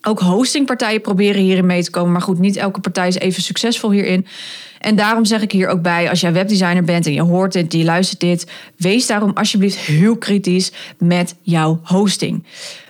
Ook 0.08 0.20
hostingpartijen 0.20 1.00
proberen 1.00 1.42
hierin 1.42 1.66
mee 1.66 1.82
te 1.82 1.90
komen. 1.90 2.12
Maar 2.12 2.22
goed, 2.22 2.38
niet 2.38 2.56
elke 2.56 2.80
partij 2.80 3.08
is 3.08 3.18
even 3.18 3.42
succesvol 3.42 3.90
hierin. 3.90 4.26
En 4.78 4.96
daarom 4.96 5.24
zeg 5.24 5.42
ik 5.42 5.52
hier 5.52 5.68
ook 5.68 5.82
bij, 5.82 6.10
als 6.10 6.20
jij 6.20 6.32
webdesigner 6.32 6.84
bent 6.84 7.06
en 7.06 7.12
je 7.12 7.22
hoort 7.22 7.52
dit, 7.52 7.72
je 7.72 7.84
luistert 7.84 8.20
dit, 8.20 8.46
wees 8.76 9.06
daarom 9.06 9.30
alsjeblieft 9.34 9.76
heel 9.76 10.16
kritisch 10.16 10.72
met 10.98 11.34
jouw 11.42 11.80
hosting. 11.82 12.44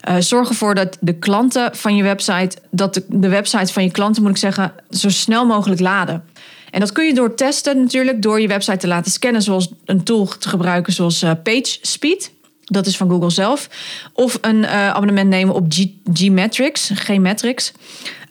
Uh, 0.08 0.16
zorg 0.18 0.48
ervoor 0.48 0.74
dat 0.74 0.96
de 1.00 1.14
klanten 1.14 1.76
van 1.76 1.96
je 1.96 2.02
website, 2.02 2.56
dat 2.70 2.94
de, 2.94 3.04
de 3.08 3.28
website 3.28 3.72
van 3.72 3.82
je 3.82 3.90
klanten, 3.90 4.22
moet 4.22 4.30
ik 4.30 4.36
zeggen, 4.36 4.72
zo 4.90 5.08
snel 5.08 5.46
mogelijk 5.46 5.80
laden. 5.80 6.24
En 6.70 6.80
dat 6.80 6.92
kun 6.92 7.06
je 7.06 7.14
door 7.14 7.34
testen 7.34 7.80
natuurlijk, 7.80 8.22
door 8.22 8.40
je 8.40 8.48
website 8.48 8.76
te 8.76 8.86
laten 8.86 9.12
scannen, 9.12 9.42
zoals 9.42 9.68
een 9.84 10.02
tool 10.02 10.26
te 10.26 10.48
gebruiken 10.48 10.92
zoals 10.92 11.22
uh, 11.22 11.30
PageSpeed. 11.42 12.32
Dat 12.68 12.86
is 12.86 12.96
van 12.96 13.10
Google 13.10 13.30
zelf. 13.30 13.68
Of 14.12 14.38
een 14.40 14.56
uh, 14.56 14.88
abonnement 14.88 15.28
nemen 15.28 15.54
op 15.54 15.66
G-Metrics, 16.12 16.90
G-Metrics. 16.94 17.72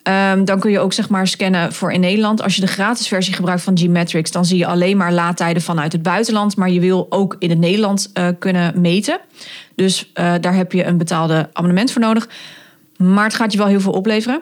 Um, 0.04 0.46
dan 0.46 0.60
kun 0.60 0.72
je 0.72 0.80
ook 0.80 0.94
zeg 0.94 1.10
maar 1.10 1.28
scannen 1.28 1.74
voor 1.74 1.92
in 1.92 2.00
Nederland. 2.00 2.42
Als 2.42 2.56
je 2.56 2.62
de 2.62 2.68
gratis 2.68 3.08
versie 3.08 3.34
gebruikt 3.34 3.62
van 3.62 3.78
G-Metrics, 3.78 4.32
dan 4.32 4.46
zie 4.46 4.58
je 4.58 4.66
alleen 4.66 4.98
maar 4.98 5.14
laadtijden 5.14 5.62
vanuit 5.62 5.92
het 5.92 6.02
buitenland. 6.02 6.56
Maar 6.56 6.70
je 6.70 6.80
wil 6.80 7.06
ook 7.10 7.36
in 7.40 7.50
het 7.50 7.60
Nederland 7.60 8.12
uh, 8.14 8.28
kunnen 8.40 8.82
meten. 8.82 9.20
Dus 9.76 10.12
uh, 10.14 10.34
daar 10.42 10.56
heb 10.56 10.72
je 10.72 10.86
een 10.86 10.98
betaalde 10.98 11.50
abonnement 11.54 11.92
voor 11.92 12.02
nodig. 12.02 12.30
Maar 12.98 13.24
het 13.24 13.34
gaat 13.34 13.52
je 13.52 13.58
wel 13.58 13.68
heel 13.68 13.82
veel 13.82 13.92
opleveren. 13.92 14.42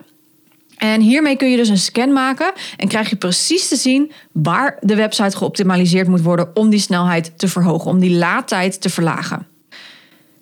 En 0.78 1.02
hiermee 1.02 1.36
kun 1.36 1.50
je 1.50 1.58
dus 1.58 1.70
een 1.70 1.78
scan 1.78 2.14
maken 2.14 2.52
en 2.78 2.88
krijg 2.88 3.10
je 3.10 3.16
precies 3.16 3.68
te 3.68 3.76
zien 3.76 4.12
waar 4.32 4.78
de 4.80 4.96
website 4.96 5.38
geoptimaliseerd 5.38 6.08
moet 6.08 6.22
worden 6.22 6.56
om 6.56 6.70
die 6.70 6.80
snelheid 6.80 7.32
te 7.38 7.48
verhogen, 7.48 7.92
om 7.92 8.00
die 8.00 8.18
laadtijd 8.18 8.82
te 8.82 8.90
verlagen. 8.90 9.48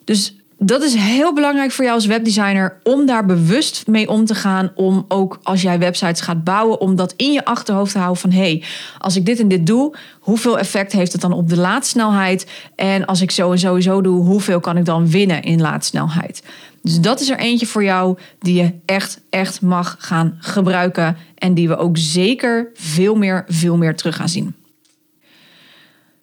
Dus 0.04 0.36
dat 0.58 0.82
is 0.82 0.94
heel 0.94 1.34
belangrijk 1.34 1.70
voor 1.72 1.84
jou 1.84 1.96
als 1.96 2.06
webdesigner 2.06 2.80
om 2.82 3.06
daar 3.06 3.26
bewust 3.26 3.86
mee 3.86 4.08
om 4.08 4.24
te 4.24 4.34
gaan. 4.34 4.72
Om 4.74 5.04
ook 5.08 5.38
als 5.42 5.62
jij 5.62 5.78
websites 5.78 6.20
gaat 6.20 6.44
bouwen, 6.44 6.80
om 6.80 6.96
dat 6.96 7.14
in 7.16 7.32
je 7.32 7.44
achterhoofd 7.44 7.92
te 7.92 7.98
houden 7.98 8.20
van 8.20 8.30
hé, 8.30 8.38
hey, 8.38 8.62
als 8.98 9.16
ik 9.16 9.26
dit 9.26 9.40
en 9.40 9.48
dit 9.48 9.66
doe, 9.66 9.94
hoeveel 10.20 10.58
effect 10.58 10.92
heeft 10.92 11.12
het 11.12 11.20
dan 11.20 11.32
op 11.32 11.48
de 11.48 11.56
laadsnelheid? 11.56 12.46
En 12.74 13.04
als 13.04 13.20
ik 13.20 13.30
zo 13.30 13.52
en 13.52 13.58
sowieso 13.58 14.00
doe, 14.00 14.24
hoeveel 14.24 14.60
kan 14.60 14.76
ik 14.76 14.84
dan 14.84 15.10
winnen 15.10 15.42
in 15.42 15.60
laadsnelheid? 15.60 16.42
Dus 16.82 17.00
dat 17.00 17.20
is 17.20 17.30
er 17.30 17.38
eentje 17.38 17.66
voor 17.66 17.84
jou 17.84 18.18
die 18.38 18.62
je 18.62 18.72
echt, 18.84 19.20
echt 19.30 19.60
mag 19.60 19.96
gaan 19.98 20.36
gebruiken. 20.40 21.16
En 21.34 21.54
die 21.54 21.68
we 21.68 21.76
ook 21.76 21.98
zeker 21.98 22.70
veel 22.74 23.14
meer, 23.14 23.44
veel 23.48 23.76
meer 23.76 23.96
terug 23.96 24.16
gaan 24.16 24.28
zien. 24.28 24.54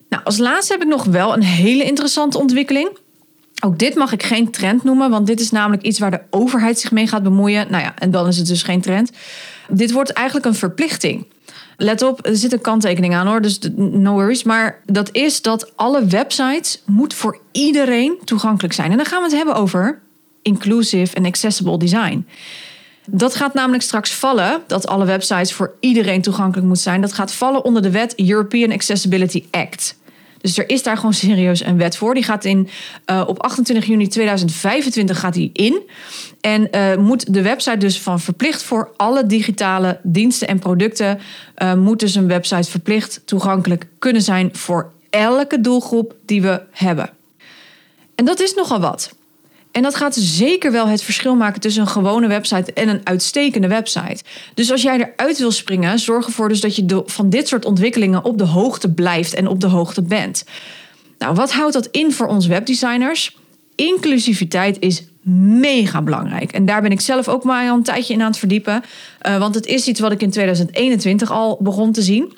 Nou, 0.10 0.24
als 0.24 0.38
laatste 0.38 0.74
heb 0.74 0.82
ik 0.82 0.88
nog 0.88 1.04
wel 1.04 1.34
een 1.34 1.44
hele 1.44 1.84
interessante 1.84 2.38
ontwikkeling. 2.38 2.90
Ook 3.64 3.80
dit 3.80 3.96
mag 3.96 4.12
ik 4.12 4.24
geen 4.24 4.52
trend 4.52 4.84
noemen, 4.84 5.10
want 5.10 5.28
dit 5.28 5.40
is 5.40 5.52
namelijk 5.52 5.84
iets 5.84 6.00
waar 6.00 6.12
de 6.12 6.22
overheid 6.30 6.80
zich 6.80 6.92
mee 6.92 7.08
gaat 7.08 7.24
bemoeien. 7.24 7.68
Nou 7.70 7.84
ja, 7.84 7.96
en 7.96 8.12
dan 8.12 8.28
is 8.28 8.38
het 8.38 8.48
dus 8.48 8.64
geen 8.64 8.82
trend. 8.82 9.12
Dit 9.70 9.92
wordt 9.92 10.12
eigenlijk 10.12 10.46
een 10.46 10.56
verplichting. 10.56 11.28
Let 11.78 12.02
op, 12.02 12.26
er 12.26 12.36
zit 12.36 12.54
een 12.54 12.62
kanttekening 12.62 13.16
aan 13.16 13.28
hoor, 13.28 13.42
dus 13.42 13.60
no 13.76 14.14
worries. 14.14 14.44
Maar 14.44 14.82
dat 14.86 15.10
is 15.12 15.42
dat 15.42 15.72
alle 15.76 16.06
websites 16.06 16.82
moet 16.86 17.14
voor 17.14 17.40
iedereen 17.52 18.18
toegankelijk 18.24 18.74
zijn. 18.74 18.92
En 18.92 18.98
dan 18.98 19.06
gaan 19.06 19.20
we 19.20 19.26
het 19.26 19.36
hebben 19.36 19.56
over 19.56 20.00
inclusive 20.42 21.16
en 21.16 21.26
accessible 21.26 21.78
design. 21.78 22.28
Dat 23.06 23.36
gaat 23.36 23.54
namelijk 23.54 23.84
straks 23.84 24.14
vallen, 24.14 24.62
dat 24.68 24.88
alle 24.88 25.06
websites 25.06 25.54
voor 25.54 25.74
iedereen 25.80 26.22
toegankelijk 26.22 26.68
moeten 26.68 26.84
zijn. 26.84 27.02
Dat 27.02 27.14
gaat 27.14 27.34
vallen 27.34 27.64
onder 27.64 27.82
de 27.82 27.92
wet 27.92 28.20
European 28.20 28.72
Accessibility 28.72 29.44
Act. 29.52 29.96
Dus 30.42 30.58
er 30.58 30.70
is 30.70 30.84
daar 30.84 30.96
gewoon 30.96 31.14
serieus 31.14 31.64
een 31.64 31.78
wet 31.78 31.98
voor. 31.98 32.14
Die 32.14 32.24
gaat 32.24 32.46
in, 32.46 32.70
uh, 33.12 33.24
op 33.28 33.42
28 33.42 33.86
juni 33.86 34.08
2025 34.08 35.20
gaat 35.20 35.34
die 35.34 35.50
in. 35.54 35.82
En 36.42 36.68
uh, 36.72 36.96
moet 36.96 37.34
de 37.34 37.42
website 37.42 37.78
dus 37.78 38.00
van 38.00 38.20
verplicht 38.20 38.64
voor 38.64 38.90
alle 38.98 39.26
digitale 39.26 40.00
diensten 40.04 40.48
en 40.48 40.60
producten... 40.60 41.20
Uh, 41.58 41.74
moet 41.74 42.00
dus 42.00 42.16
een 42.16 42.28
website 42.28 42.70
verplicht 42.70 43.22
toegankelijk 43.26 43.88
kunnen 44.00 44.22
zijn... 44.22 44.50
voor 44.54 44.92
elke 45.10 45.62
doelgroep 45.62 46.16
die 46.26 46.42
we 46.42 46.62
hebben. 46.72 47.10
En 48.16 48.26
dat 48.26 48.40
is 48.40 48.54
nogal 48.54 48.80
wat. 48.80 49.14
En 49.72 49.82
dat 49.82 49.96
gaat 49.96 50.16
zeker 50.16 50.72
wel 50.72 50.88
het 50.88 51.04
verschil 51.04 51.36
maken 51.36 51.62
tussen 51.62 51.82
een 51.82 51.88
gewone 51.88 52.28
website 52.28 52.74
en 52.74 52.90
een 52.90 53.02
uitstekende 53.04 53.68
website. 53.68 54.24
Dus 54.54 54.72
als 54.72 54.82
jij 54.82 54.98
eruit 54.98 55.38
wil 55.38 55.52
springen, 55.52 56.00
zorg 56.00 56.26
ervoor 56.26 56.50
dus 56.50 56.62
dat 56.62 56.76
je 56.76 57.04
van 57.06 57.30
dit 57.30 57.48
soort 57.48 57.66
ontwikkelingen 57.66 58.24
op 58.24 58.38
de 58.38 58.46
hoogte 58.46 58.92
blijft 58.92 59.34
en 59.34 59.48
op 59.48 59.60
de 59.60 59.68
hoogte 59.68 60.02
bent. 60.02 60.46
Nou, 61.18 61.36
wat 61.36 61.52
houdt 61.52 61.74
dat 61.74 61.88
in 61.92 62.12
voor 62.12 62.28
ons 62.28 62.48
webdesigners? 62.48 63.38
Inclusiviteit 63.76 64.78
is 64.80 65.04
mega 65.60 66.02
belangrijk. 66.02 66.52
En 66.52 66.66
daar 66.66 66.82
ben 66.82 66.92
ik 66.92 67.02
zelf 67.02 67.28
ook 67.28 67.44
maar 67.44 67.68
een 67.68 67.84
tijdje 67.84 68.14
in 68.14 68.22
aan 68.22 68.28
het 68.28 68.38
verdiepen. 68.38 68.84
Uh, 69.28 69.38
want 69.38 69.56
het 69.56 69.66
is 69.66 69.88
iets 69.88 70.00
wat 70.00 70.12
ik 70.12 70.22
in 70.22 70.32
2021 70.32 71.32
al 71.32 71.58
begon 71.62 71.92
te 71.92 72.02
zien. 72.02 72.34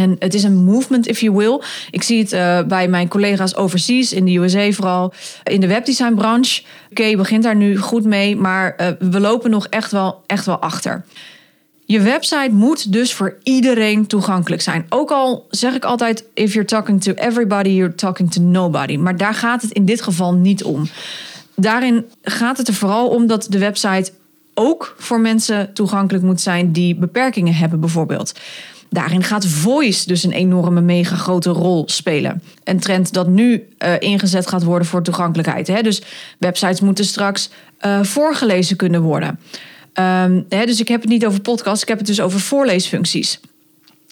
En 0.00 0.16
het 0.18 0.34
is 0.34 0.42
een 0.42 0.64
movement, 0.64 1.06
if 1.06 1.20
you 1.20 1.36
will. 1.36 1.60
Ik 1.90 2.02
zie 2.02 2.18
het 2.18 2.32
uh, 2.32 2.62
bij 2.62 2.88
mijn 2.88 3.08
collega's 3.08 3.54
overseas, 3.54 4.12
in 4.12 4.24
de 4.24 4.36
USA 4.36 4.70
vooral, 4.70 5.12
in 5.44 5.60
de 5.60 5.66
webdesignbranche. 5.66 6.62
Oké, 6.90 7.00
okay, 7.00 7.16
begint 7.16 7.42
daar 7.42 7.56
nu 7.56 7.76
goed 7.78 8.04
mee, 8.04 8.36
maar 8.36 8.76
uh, 8.80 9.10
we 9.10 9.20
lopen 9.20 9.50
nog 9.50 9.66
echt 9.66 9.90
wel, 9.90 10.22
echt 10.26 10.46
wel 10.46 10.58
achter. 10.58 11.04
Je 11.84 12.00
website 12.00 12.50
moet 12.50 12.92
dus 12.92 13.14
voor 13.14 13.36
iedereen 13.42 14.06
toegankelijk 14.06 14.62
zijn. 14.62 14.86
Ook 14.88 15.10
al 15.10 15.46
zeg 15.50 15.74
ik 15.74 15.84
altijd: 15.84 16.24
if 16.34 16.52
you're 16.52 16.68
talking 16.68 17.02
to 17.02 17.12
everybody, 17.12 17.68
you're 17.68 17.94
talking 17.94 18.30
to 18.32 18.42
nobody. 18.42 18.96
Maar 18.96 19.16
daar 19.16 19.34
gaat 19.34 19.62
het 19.62 19.70
in 19.70 19.84
dit 19.84 20.02
geval 20.02 20.34
niet 20.34 20.64
om. 20.64 20.86
Daarin 21.56 22.04
gaat 22.22 22.58
het 22.58 22.68
er 22.68 22.74
vooral 22.74 23.08
om 23.08 23.26
dat 23.26 23.46
de 23.50 23.58
website 23.58 24.12
ook 24.54 24.94
voor 24.98 25.20
mensen 25.20 25.72
toegankelijk 25.72 26.24
moet 26.24 26.40
zijn 26.40 26.72
die 26.72 26.94
beperkingen 26.94 27.54
hebben, 27.54 27.80
bijvoorbeeld. 27.80 28.32
Daarin 28.90 29.22
gaat 29.22 29.46
voice 29.46 30.06
dus 30.06 30.24
een 30.24 30.32
enorme, 30.32 30.80
mega 30.80 31.16
grote 31.16 31.50
rol 31.50 31.82
spelen. 31.86 32.42
Een 32.64 32.80
trend 32.80 33.12
dat 33.12 33.28
nu 33.28 33.68
uh, 33.78 33.92
ingezet 33.98 34.46
gaat 34.46 34.62
worden 34.62 34.88
voor 34.88 35.02
toegankelijkheid. 35.02 35.66
Hè? 35.66 35.82
Dus 35.82 36.02
websites 36.38 36.80
moeten 36.80 37.04
straks 37.04 37.50
uh, 37.86 38.02
voorgelezen 38.02 38.76
kunnen 38.76 39.02
worden. 39.02 39.38
Um, 39.94 40.46
hè, 40.48 40.64
dus 40.66 40.80
ik 40.80 40.88
heb 40.88 41.00
het 41.00 41.10
niet 41.10 41.26
over 41.26 41.40
podcasts, 41.40 41.82
ik 41.82 41.88
heb 41.88 41.98
het 41.98 42.06
dus 42.06 42.20
over 42.20 42.40
voorleesfuncties. 42.40 43.40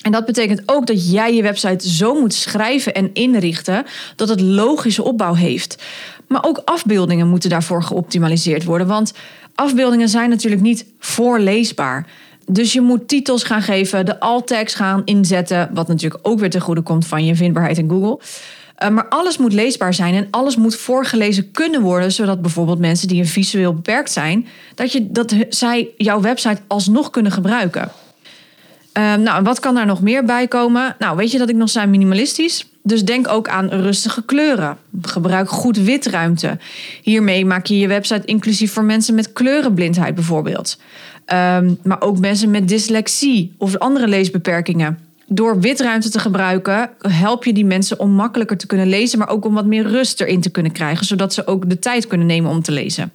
En 0.02 0.12
dat 0.12 0.26
betekent 0.26 0.62
ook 0.66 0.86
dat 0.86 1.10
jij 1.10 1.34
je 1.34 1.42
website 1.42 1.88
zo 1.88 2.20
moet 2.20 2.34
schrijven 2.34 2.94
en 2.94 3.10
inrichten 3.12 3.84
dat 4.16 4.28
het 4.28 4.40
logische 4.40 5.02
opbouw 5.02 5.34
heeft. 5.34 5.82
Maar 6.28 6.44
ook 6.44 6.62
afbeeldingen 6.64 7.28
moeten 7.28 7.50
daarvoor 7.50 7.82
geoptimaliseerd 7.82 8.64
worden. 8.64 8.86
Want 8.86 9.12
afbeeldingen 9.54 10.08
zijn 10.08 10.30
natuurlijk 10.30 10.62
niet 10.62 10.86
voorleesbaar. 10.98 12.06
Dus 12.50 12.72
je 12.72 12.80
moet 12.80 13.08
titels 13.08 13.42
gaan 13.42 13.62
geven, 13.62 14.06
de 14.06 14.20
alt-tags 14.20 14.74
gaan 14.74 15.02
inzetten, 15.04 15.70
wat 15.72 15.88
natuurlijk 15.88 16.28
ook 16.28 16.40
weer 16.40 16.50
ten 16.50 16.60
goede 16.60 16.80
komt 16.80 17.06
van 17.06 17.24
je 17.24 17.34
vindbaarheid 17.34 17.78
in 17.78 17.88
Google. 17.88 18.20
Uh, 18.82 18.88
maar 18.88 19.08
alles 19.08 19.38
moet 19.38 19.52
leesbaar 19.52 19.94
zijn 19.94 20.14
en 20.14 20.28
alles 20.30 20.56
moet 20.56 20.76
voorgelezen 20.76 21.50
kunnen 21.50 21.80
worden, 21.80 22.12
zodat 22.12 22.42
bijvoorbeeld 22.42 22.78
mensen 22.78 23.08
die 23.08 23.20
een 23.20 23.26
visueel 23.26 23.74
beperkt 23.74 24.10
zijn, 24.10 24.46
dat, 24.74 24.92
je, 24.92 25.12
dat 25.12 25.34
zij 25.48 25.88
jouw 25.96 26.20
website 26.20 26.60
alsnog 26.66 27.10
kunnen 27.10 27.32
gebruiken. 27.32 27.90
Uh, 28.98 29.14
nou, 29.14 29.42
wat 29.42 29.60
kan 29.60 29.74
daar 29.74 29.86
nog 29.86 30.02
meer 30.02 30.24
bij 30.24 30.48
komen? 30.48 30.96
Nou, 30.98 31.16
weet 31.16 31.32
je 31.32 31.38
dat 31.38 31.48
ik 31.48 31.56
nog 31.56 31.70
zei 31.70 31.86
minimalistisch? 31.86 32.66
Dus 32.82 33.04
denk 33.04 33.28
ook 33.28 33.48
aan 33.48 33.68
rustige 33.68 34.24
kleuren. 34.24 34.76
Gebruik 35.02 35.48
goed 35.48 35.76
witruimte. 35.76 36.58
Hiermee 37.02 37.44
maak 37.44 37.66
je 37.66 37.78
je 37.78 37.88
website 37.88 38.24
inclusief 38.24 38.72
voor 38.72 38.84
mensen 38.84 39.14
met 39.14 39.32
kleurenblindheid 39.32 40.14
bijvoorbeeld. 40.14 40.78
Um, 41.32 41.78
maar 41.82 42.00
ook 42.00 42.18
mensen 42.18 42.50
met 42.50 42.68
dyslexie 42.68 43.54
of 43.58 43.76
andere 43.76 44.08
leesbeperkingen. 44.08 44.98
Door 45.26 45.60
witruimte 45.60 46.10
te 46.10 46.18
gebruiken, 46.18 46.90
help 46.98 47.44
je 47.44 47.52
die 47.52 47.64
mensen 47.64 47.98
om 47.98 48.10
makkelijker 48.10 48.56
te 48.56 48.66
kunnen 48.66 48.86
lezen, 48.86 49.18
maar 49.18 49.28
ook 49.28 49.44
om 49.44 49.54
wat 49.54 49.66
meer 49.66 49.86
rust 49.86 50.20
erin 50.20 50.40
te 50.40 50.50
kunnen 50.50 50.72
krijgen, 50.72 51.06
zodat 51.06 51.34
ze 51.34 51.46
ook 51.46 51.68
de 51.68 51.78
tijd 51.78 52.06
kunnen 52.06 52.26
nemen 52.26 52.50
om 52.50 52.62
te 52.62 52.72
lezen. 52.72 53.12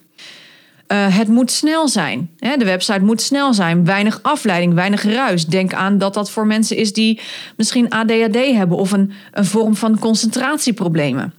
Uh, 0.88 1.18
het 1.18 1.28
moet 1.28 1.52
snel 1.52 1.88
zijn. 1.88 2.30
De 2.38 2.66
website 2.66 3.00
moet 3.00 3.22
snel 3.22 3.54
zijn. 3.54 3.86
Weinig 3.86 4.20
afleiding, 4.22 4.74
weinig 4.74 5.04
ruis. 5.04 5.46
Denk 5.46 5.74
aan 5.74 5.98
dat 5.98 6.14
dat 6.14 6.32
voor 6.32 6.48
mensen 6.48 6.78
is 6.78 6.94
die 6.94 7.20
misschien 7.58 7.90
ADHD 7.90 8.36
hebben 8.36 8.78
of 8.78 8.92
een, 8.92 9.12
een 9.32 9.46
vorm 9.46 9.76
van 9.76 10.00
concentratieproblemen. 10.00 11.34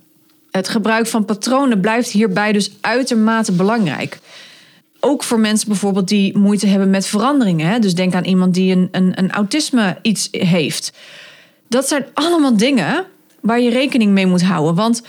Het 0.51 0.69
gebruik 0.69 1.07
van 1.07 1.25
patronen 1.25 1.81
blijft 1.81 2.11
hierbij 2.11 2.53
dus 2.53 2.71
uitermate 2.81 3.53
belangrijk 3.53 4.19
ook 5.05 5.23
voor 5.23 5.41
mensen 5.41 5.69
bijvoorbeeld 5.69 6.09
die 6.09 6.39
moeite 6.39 6.67
hebben 6.67 6.91
met 6.91 7.07
veranderingen. 7.07 7.69
Hè? 7.69 7.79
Dus 7.79 7.95
denk 7.95 8.15
aan 8.15 8.25
iemand 8.25 8.55
die 8.55 8.73
een, 8.73 8.89
een, 8.91 9.13
een 9.15 9.31
autisme 9.31 9.97
iets 10.03 10.29
heeft. 10.31 10.93
Dat 11.69 11.89
zijn 11.89 12.07
allemaal 12.15 12.57
dingen 12.57 13.07
waar 13.41 13.61
je 13.61 13.71
rekening 13.71 14.13
mee 14.13 14.27
moet 14.27 14.43
houden. 14.43 14.75
Want 14.75 15.03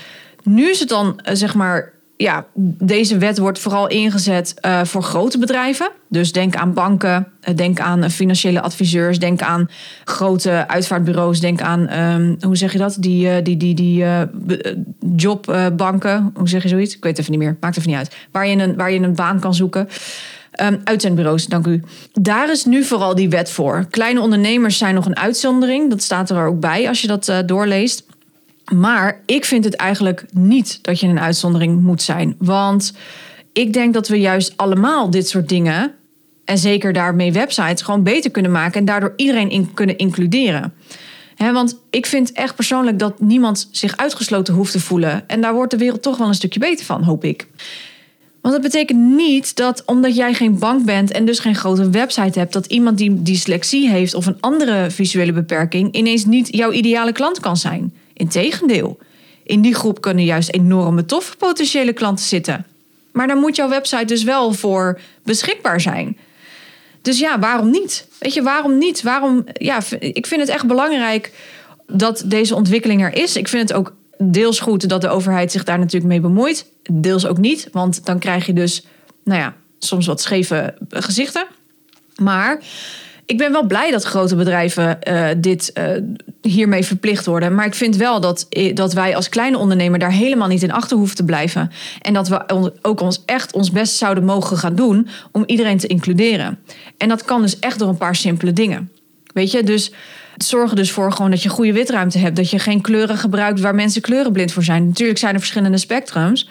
nu 0.44 0.70
is 0.70 0.80
het 0.80 0.90
dan, 0.90 1.20
eh, 1.20 1.36
zeg 1.36 1.56
maar, 1.56 1.94
ja, 2.18 2.46
deze 2.80 3.18
wet 3.18 3.38
wordt 3.38 3.60
vooral 3.60 3.88
ingezet 3.88 4.54
uh, 4.66 4.84
voor 4.84 5.04
grote 5.04 5.38
bedrijven. 5.38 5.90
Dus 6.10 6.32
denk 6.32 6.56
aan 6.56 6.74
banken, 6.74 7.28
uh, 7.50 7.56
denk 7.56 7.80
aan 7.80 8.10
financiële 8.10 8.62
adviseurs, 8.62 9.20
denk 9.20 9.42
aan 9.42 9.70
grote 10.04 10.68
uitvaartbureaus, 10.68 11.40
denk 11.40 11.62
aan, 11.62 11.94
um, 12.00 12.38
hoe 12.42 12.56
zeg 12.56 12.72
je 12.72 12.78
dat? 12.78 12.98
Die, 13.00 13.28
uh, 13.28 13.36
die, 13.44 13.58
die, 13.58 13.76
die 13.76 14.06
jobbanken, 15.16 16.32
hoe 16.36 16.50
zeg 16.50 16.64
je 16.64 16.70
zoiets? 16.70 16.96
Ik 16.96 17.04
weet 17.04 17.20
even 17.20 17.32
niet 17.32 17.40
meer, 17.40 17.58
maakt 17.60 17.78
even 17.78 17.90
niet 17.90 17.98
uit. 17.98 18.16
Waar 18.32 18.48
je 18.48 18.58
een, 18.58 18.76
waar 18.76 18.92
je 18.92 19.00
een 19.00 19.16
baan 19.16 19.40
kan 19.40 19.54
zoeken. 19.54 19.88
Um, 20.62 20.82
uitzendbureaus, 20.84 21.46
dank 21.46 21.68
u. 21.68 21.84
Daar 22.14 22.52
is 22.52 22.66
nu 22.66 22.84
vooral 22.84 23.16
die 23.16 23.30
wet 23.30 23.52
voor. 23.52 23.86
Kleine 23.90 24.22
ondernemers 24.22 24.78
zijn 24.78 24.96
nog 24.96 25.06
een 25.06 25.18
uitzondering. 25.18 25.90
Dat 25.90 26.02
staat 26.02 26.30
er 26.30 26.46
ook 26.46 26.60
bij 26.60 26.88
als 26.88 27.02
je 27.02 27.08
dat 27.08 27.34
doorleest. 27.46 28.06
Maar 28.74 29.22
ik 29.26 29.46
vind 29.46 29.64
het 29.64 29.76
eigenlijk 29.76 30.26
niet 30.32 30.80
dat 30.82 31.00
je 31.00 31.08
een 31.08 31.20
uitzondering 31.20 31.82
moet 31.82 32.02
zijn. 32.02 32.36
Want 32.38 32.94
ik 33.54 33.74
denk 33.74 33.94
dat 33.94 34.08
we 34.08 34.20
juist 34.20 34.54
allemaal 34.58 35.10
dit 35.10 35.28
soort 35.28 35.50
dingen, 35.50 35.94
en 36.46 36.58
zeker 36.58 36.94
daarmee 36.94 37.32
websites, 37.32 37.82
gewoon 37.82 38.04
beter 38.04 38.32
kunnen 38.32 38.52
maken 38.52 38.80
en 38.80 38.86
daardoor 38.86 39.14
iedereen 39.16 39.50
in 39.50 39.74
kunnen 39.74 39.98
includeren. 39.98 40.74
want 41.38 41.80
ik 41.90 42.06
vind 42.06 42.32
echt 42.32 42.56
persoonlijk 42.56 43.00
dat 43.00 43.20
niemand 43.20 43.70
zich 43.72 43.98
uitgesloten 43.98 44.54
hoeft 44.54 44.72
te 44.72 44.80
voelen. 44.80 45.28
En 45.28 45.42
daar 45.42 45.54
wordt 45.54 45.72
de 45.72 45.78
wereld 45.78 46.02
toch 46.02 46.18
wel 46.18 46.28
een 46.28 46.34
stukje 46.34 46.60
beter 46.60 46.86
van, 46.86 47.04
hoop 47.04 47.24
ik. 47.24 47.48
Want 48.42 48.54
dat 48.54 48.64
betekent 48.64 49.00
niet 49.00 49.56
dat 49.56 49.84
omdat 49.86 50.16
jij 50.16 50.34
geen 50.34 50.60
bank 50.60 50.86
bent 50.86 51.12
en 51.12 51.26
dus 51.26 51.40
geen 51.40 51.56
grote 51.56 51.90
website 51.90 52.40
hebt, 52.40 52.54
dat 52.54 52.66
iemand 52.66 52.98
die 52.98 53.22
dyslexie 53.22 53.90
heeft 53.90 54.14
of 54.14 54.26
een 54.26 54.38
andere 54.40 54.92
visuele 54.92 55.34
beperking 55.34 55.94
ineens 55.94 56.26
niet 56.26 56.56
jouw 56.56 56.72
ideale 56.72 57.12
klant 57.12 57.40
kan 57.40 57.58
zijn. 57.58 57.94
Integendeel, 58.16 58.98
in 59.44 59.62
die 59.62 59.76
groep 59.76 60.02
kunnen 60.02 60.24
juist 60.24 60.54
enorme 60.54 61.06
toffe 61.06 61.38
potentiële 61.38 61.94
klanten 61.94 62.26
zitten. 62.26 62.66
Maar 63.12 63.28
dan 63.28 63.38
moet 63.38 63.56
jouw 63.56 63.70
website 63.70 64.06
dus 64.06 64.24
wel 64.24 64.54
voor 64.54 65.00
beschikbaar 65.24 65.82
zijn. 65.82 66.18
Dus 67.02 67.20
ja, 67.20 67.40
waarom 67.40 67.70
niet? 67.70 68.08
Weet 68.20 68.34
je, 68.34 68.44
waarom 68.44 68.78
niet? 68.78 69.02
Waarom, 69.02 69.44
ja, 69.54 69.82
ik 70.00 70.26
vind 70.26 70.42
het 70.42 70.50
echt 70.50 70.68
belangrijk 70.68 71.32
dat 71.88 72.24
deze 72.26 72.56
ontwikkeling 72.56 73.04
er 73.04 73.16
is. 73.16 73.36
Ik 73.36 73.48
vind 73.48 73.70
het 73.70 73.78
ook 73.78 73.96
deels 74.18 74.60
goed 74.60 74.90
dat 74.90 75.02
de 75.02 75.10
overheid 75.10 75.52
zich 75.52 75.64
daar 75.64 75.80
natuurlijk 75.80 76.06
mee 76.06 76.20
bemoeit. 76.20 76.66
Deels 76.92 77.26
ook 77.26 77.38
niet, 77.38 77.68
want 77.72 78.06
dan 78.06 78.20
krijg 78.20 78.46
je 78.46 78.54
dus, 78.54 78.86
nou 79.24 79.40
ja, 79.40 79.56
soms 79.80 80.06
wat 80.06 80.22
scheve 80.22 80.74
gezichten. 80.90 81.46
Maar 82.16 82.62
ik 83.26 83.38
ben 83.38 83.52
wel 83.52 83.66
blij 83.66 83.92
dat 83.92 84.04
grote 84.04 84.36
bedrijven 84.36 84.98
uh, 85.04 85.28
dit 85.38 85.72
uh, 85.78 85.86
hiermee 86.42 86.86
verplicht 86.86 87.26
worden. 87.26 87.56
Maar 87.56 87.66
ik 87.66 87.74
vind 87.74 87.96
wel 87.96 88.20
dat, 88.20 88.46
eh, 88.50 88.76
dat 88.76 88.94
wij 88.94 89.16
als 89.16 89.30
kleine 89.30 89.58
ondernemer 89.58 90.00
daar 90.00 90.12
helemaal 90.12 90.48
niet 90.48 90.64
in 90.64 90.72
achter 90.72 90.98
hoeven 90.98 91.16
te 91.16 91.26
blijven. 91.26 91.72
En 92.02 92.14
dat 92.14 92.28
we 92.28 92.72
ook 92.82 93.02
ons 93.02 93.24
echt 93.26 93.54
ons 93.54 93.72
best 93.72 93.96
zouden 93.96 94.26
mogen 94.26 94.58
gaan 94.58 94.76
doen 94.76 95.08
om 95.32 95.44
iedereen 95.46 95.78
te 95.78 95.88
includeren. 95.88 96.60
En 96.98 97.10
dat 97.10 97.26
kan 97.26 97.42
dus 97.42 97.60
echt 97.60 97.80
door 97.80 97.90
een 97.90 97.98
paar 97.98 98.16
simpele 98.16 98.54
dingen. 98.54 98.92
Weet 99.34 99.52
je, 99.52 99.64
dus 99.64 99.92
zorg 100.38 100.70
er 100.70 100.76
dus 100.76 100.92
voor 100.92 101.12
gewoon 101.12 101.32
dat 101.32 101.44
je 101.44 101.50
goede 101.50 101.74
witruimte 101.74 102.18
hebt. 102.18 102.36
Dat 102.36 102.50
je 102.50 102.60
geen 102.60 102.82
kleuren 102.82 103.18
gebruikt 103.18 103.60
waar 103.60 103.76
mensen 103.76 104.02
kleurenblind 104.02 104.52
voor 104.52 104.64
zijn. 104.64 104.88
Natuurlijk 104.88 105.20
zijn 105.20 105.34
er 105.34 105.40
verschillende 105.40 105.78
spectrums. 105.78 106.50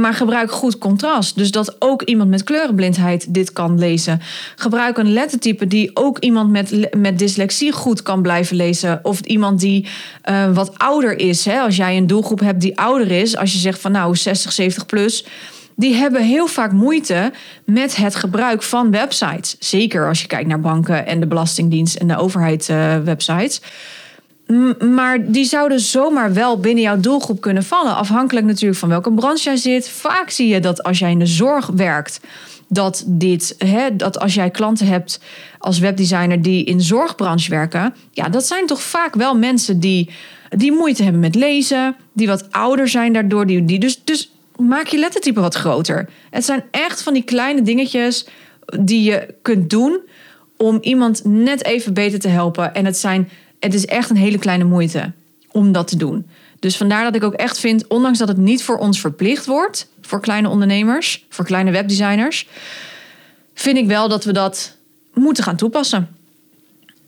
Maar 0.00 0.14
gebruik 0.14 0.50
goed 0.50 0.78
contrast. 0.78 1.36
Dus 1.36 1.50
dat 1.50 1.76
ook 1.78 2.02
iemand 2.02 2.30
met 2.30 2.44
kleurenblindheid 2.44 3.34
dit 3.34 3.52
kan 3.52 3.78
lezen. 3.78 4.20
Gebruik 4.56 4.98
een 4.98 5.12
lettertype 5.12 5.66
die 5.66 5.90
ook 5.94 6.18
iemand 6.18 6.50
met, 6.50 6.96
met 6.96 7.18
dyslexie 7.18 7.72
goed 7.72 8.02
kan 8.02 8.22
blijven 8.22 8.56
lezen. 8.56 9.00
Of 9.02 9.20
iemand 9.20 9.60
die 9.60 9.86
uh, 10.30 10.54
wat 10.54 10.78
ouder 10.78 11.18
is. 11.18 11.44
Hè? 11.44 11.60
Als 11.60 11.76
jij 11.76 11.96
een 11.96 12.06
doelgroep 12.06 12.40
hebt 12.40 12.60
die 12.60 12.78
ouder 12.78 13.10
is. 13.10 13.36
Als 13.36 13.52
je 13.52 13.58
zegt 13.58 13.80
van 13.80 13.92
nou 13.92 14.16
60, 14.16 14.52
70 14.52 14.86
plus 14.86 15.24
die 15.80 15.94
hebben 15.94 16.22
heel 16.22 16.46
vaak 16.46 16.72
moeite 16.72 17.32
met 17.64 17.96
het 17.96 18.14
gebruik 18.14 18.62
van 18.62 18.90
websites. 18.90 19.56
Zeker 19.58 20.08
als 20.08 20.20
je 20.20 20.26
kijkt 20.26 20.48
naar 20.48 20.60
banken 20.60 21.06
en 21.06 21.20
de 21.20 21.26
Belastingdienst 21.26 21.96
en 21.96 22.08
de 22.08 22.16
overheidswebsites. 22.16 23.60
Maar 24.78 25.30
die 25.30 25.44
zouden 25.44 25.80
zomaar 25.80 26.32
wel 26.32 26.60
binnen 26.60 26.82
jouw 26.82 27.00
doelgroep 27.00 27.40
kunnen 27.40 27.64
vallen. 27.64 27.94
Afhankelijk 27.94 28.46
natuurlijk 28.46 28.78
van 28.78 28.88
welke 28.88 29.12
branche 29.12 29.44
jij 29.44 29.56
zit. 29.56 29.88
Vaak 29.88 30.30
zie 30.30 30.48
je 30.48 30.60
dat 30.60 30.82
als 30.82 30.98
jij 30.98 31.10
in 31.10 31.18
de 31.18 31.26
zorg 31.26 31.66
werkt, 31.66 32.20
dat 32.68 33.04
dit, 33.06 33.54
hè, 33.58 33.96
dat 33.96 34.18
als 34.18 34.34
jij 34.34 34.50
klanten 34.50 34.86
hebt 34.86 35.20
als 35.58 35.78
webdesigner 35.78 36.42
die 36.42 36.64
in 36.64 36.80
zorgbranche 36.80 37.50
werken, 37.50 37.94
ja, 38.12 38.28
dat 38.28 38.46
zijn 38.46 38.66
toch 38.66 38.82
vaak 38.82 39.14
wel 39.14 39.36
mensen 39.36 39.80
die, 39.80 40.10
die 40.48 40.72
moeite 40.72 41.02
hebben 41.02 41.20
met 41.20 41.34
lezen, 41.34 41.96
die 42.12 42.26
wat 42.26 42.52
ouder 42.52 42.88
zijn 42.88 43.12
daardoor, 43.12 43.46
die, 43.46 43.64
die 43.64 43.78
dus, 43.78 44.04
dus 44.04 44.32
maak 44.56 44.86
je 44.86 44.98
lettertype 44.98 45.40
wat 45.40 45.54
groter. 45.54 46.08
Het 46.30 46.44
zijn 46.44 46.64
echt 46.70 47.02
van 47.02 47.12
die 47.12 47.24
kleine 47.24 47.62
dingetjes 47.62 48.26
die 48.80 49.02
je 49.02 49.34
kunt 49.42 49.70
doen 49.70 50.00
om 50.56 50.78
iemand 50.80 51.24
net 51.24 51.64
even 51.64 51.94
beter 51.94 52.18
te 52.18 52.28
helpen. 52.28 52.74
En 52.74 52.84
het, 52.84 52.96
zijn, 52.96 53.28
het 53.60 53.74
is 53.74 53.86
echt 53.86 54.10
een 54.10 54.16
hele 54.16 54.38
kleine 54.38 54.64
moeite 54.64 55.12
om 55.50 55.72
dat 55.72 55.88
te 55.88 55.96
doen. 55.96 56.26
Dus 56.58 56.76
vandaar 56.76 57.04
dat 57.04 57.14
ik 57.14 57.24
ook 57.24 57.34
echt 57.34 57.58
vind, 57.58 57.86
ondanks 57.86 58.18
dat 58.18 58.28
het 58.28 58.36
niet 58.36 58.62
voor 58.62 58.78
ons 58.78 59.00
verplicht 59.00 59.46
wordt, 59.46 59.88
voor 60.00 60.20
kleine 60.20 60.48
ondernemers, 60.48 61.26
voor 61.28 61.44
kleine 61.44 61.70
webdesigners, 61.70 62.48
vind 63.54 63.76
ik 63.76 63.86
wel 63.86 64.08
dat 64.08 64.24
we 64.24 64.32
dat 64.32 64.76
moeten 65.14 65.44
gaan 65.44 65.56
toepassen. 65.56 66.08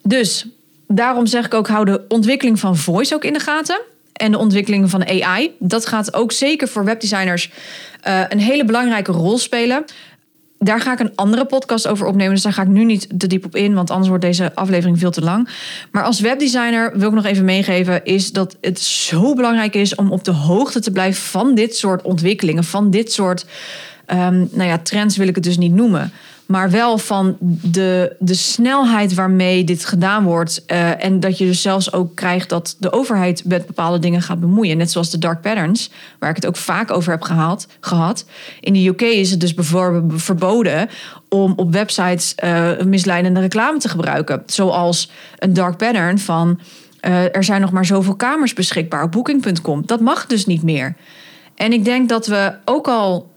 Dus 0.03 0.47
daarom 0.89 1.27
zeg 1.27 1.47
ik 1.47 1.55
ook, 1.55 1.69
hou 1.69 1.85
de 1.85 2.05
ontwikkeling 2.09 2.59
van 2.59 2.77
voice 2.77 3.15
ook 3.15 3.25
in 3.25 3.33
de 3.33 3.41
gaten. 3.41 3.81
En 4.13 4.31
de 4.31 4.39
ontwikkeling 4.39 4.91
van 4.91 5.07
AI. 5.07 5.51
Dat 5.59 5.87
gaat 5.87 6.15
ook 6.15 6.33
zeker 6.33 6.69
voor 6.69 6.85
webdesigners 6.85 7.51
uh, 8.09 8.21
een 8.29 8.39
hele 8.39 8.65
belangrijke 8.65 9.13
rol 9.13 9.39
spelen. 9.39 9.85
Daar 10.65 10.81
ga 10.81 10.93
ik 10.93 10.99
een 10.99 11.13
andere 11.15 11.45
podcast 11.45 11.89
over 11.89 12.07
opnemen. 12.07 12.35
Dus 12.35 12.43
daar 12.43 12.53
ga 12.53 12.63
ik 12.63 12.69
nu 12.69 12.85
niet 12.85 13.09
te 13.19 13.27
diep 13.27 13.45
op 13.45 13.57
in, 13.57 13.75
want 13.75 13.91
anders 13.91 14.09
wordt 14.09 14.25
deze 14.25 14.55
aflevering 14.55 14.99
veel 14.99 15.11
te 15.11 15.23
lang. 15.23 15.49
Maar 15.91 16.05
als 16.05 16.21
webdesigner 16.21 16.99
wil 16.99 17.09
ik 17.09 17.15
nog 17.15 17.25
even 17.25 17.45
meegeven, 17.45 18.05
is 18.05 18.33
dat 18.33 18.57
het 18.61 18.81
zo 18.81 19.35
belangrijk 19.35 19.75
is 19.75 19.95
om 19.95 20.13
op 20.13 20.25
de 20.25 20.31
hoogte 20.31 20.81
te 20.81 20.91
blijven 20.91 21.23
van 21.23 21.55
dit 21.55 21.77
soort 21.77 22.03
ontwikkelingen, 22.03 22.65
van 22.65 22.91
dit 22.91 23.13
soort 23.13 23.47
um, 24.07 24.49
nou 24.53 24.69
ja, 24.69 24.79
trends 24.79 25.17
wil 25.17 25.29
ik 25.29 25.35
het 25.35 25.45
dus 25.45 25.59
niet 25.59 25.75
noemen 25.75 26.13
maar 26.53 26.71
wel 26.71 26.99
van 26.99 27.37
de, 27.41 28.17
de 28.19 28.35
snelheid 28.35 29.15
waarmee 29.15 29.65
dit 29.65 29.85
gedaan 29.85 30.25
wordt. 30.25 30.65
Uh, 30.67 31.05
en 31.05 31.21
dat 31.21 31.39
je 31.39 31.45
dus 31.45 31.63
zelfs 31.63 31.93
ook 31.93 32.15
krijgt 32.15 32.49
dat 32.49 32.77
de 32.79 32.93
overheid 32.93 33.45
met 33.45 33.67
bepaalde 33.67 33.99
dingen 33.99 34.23
gaat 34.23 34.41
bemoeien. 34.41 34.77
Net 34.77 34.91
zoals 34.91 35.11
de 35.11 35.19
dark 35.19 35.41
patterns, 35.41 35.91
waar 36.19 36.31
ik 36.31 36.37
het 36.37 36.47
ook 36.47 36.57
vaak 36.57 36.91
over 36.91 37.13
heb 37.13 37.23
gehad. 37.81 38.25
In 38.61 38.73
de 38.73 38.87
UK 38.87 39.01
is 39.01 39.31
het 39.31 39.41
dus 39.41 39.55
bijvoorbeeld 39.55 40.23
verboden 40.23 40.89
om 41.29 41.53
op 41.57 41.73
websites 41.73 42.35
uh, 42.45 42.81
misleidende 42.81 43.41
reclame 43.41 43.79
te 43.79 43.89
gebruiken. 43.89 44.43
Zoals 44.47 45.11
een 45.39 45.53
dark 45.53 45.77
pattern 45.77 46.19
van 46.19 46.61
uh, 47.01 47.37
er 47.37 47.45
zijn 47.45 47.61
nog 47.61 47.73
maar 47.73 47.87
zoveel 47.87 48.17
kamers 48.17 48.53
beschikbaar 48.53 49.03
op 49.03 49.13
booking.com. 49.13 49.83
Dat 49.87 50.01
mag 50.01 50.27
dus 50.27 50.47
niet 50.47 50.63
meer. 50.63 50.95
En 51.55 51.73
ik 51.73 51.85
denk 51.85 52.09
dat 52.09 52.27
we 52.27 52.53
ook 52.65 52.89
al 52.89 53.31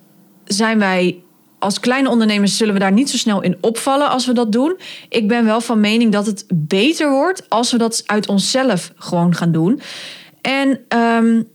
zijn 0.45 0.79
wij 0.79 1.23
als 1.65 1.79
kleine 1.79 2.09
ondernemers 2.09 2.57
zullen 2.57 2.73
we 2.73 2.79
daar 2.79 2.91
niet 2.91 3.09
zo 3.09 3.17
snel 3.17 3.41
in 3.41 3.57
opvallen 3.61 4.09
als 4.09 4.25
we 4.25 4.33
dat 4.33 4.51
doen. 4.51 4.77
Ik 5.09 5.27
ben 5.27 5.45
wel 5.45 5.61
van 5.61 5.79
mening 5.79 6.11
dat 6.11 6.25
het 6.25 6.45
beter 6.53 7.09
wordt 7.09 7.49
als 7.49 7.71
we 7.71 7.77
dat 7.77 8.03
uit 8.05 8.27
onszelf 8.27 8.91
gewoon 8.95 9.35
gaan 9.35 9.51
doen. 9.51 9.81
En 10.41 10.79
um, 10.97 11.47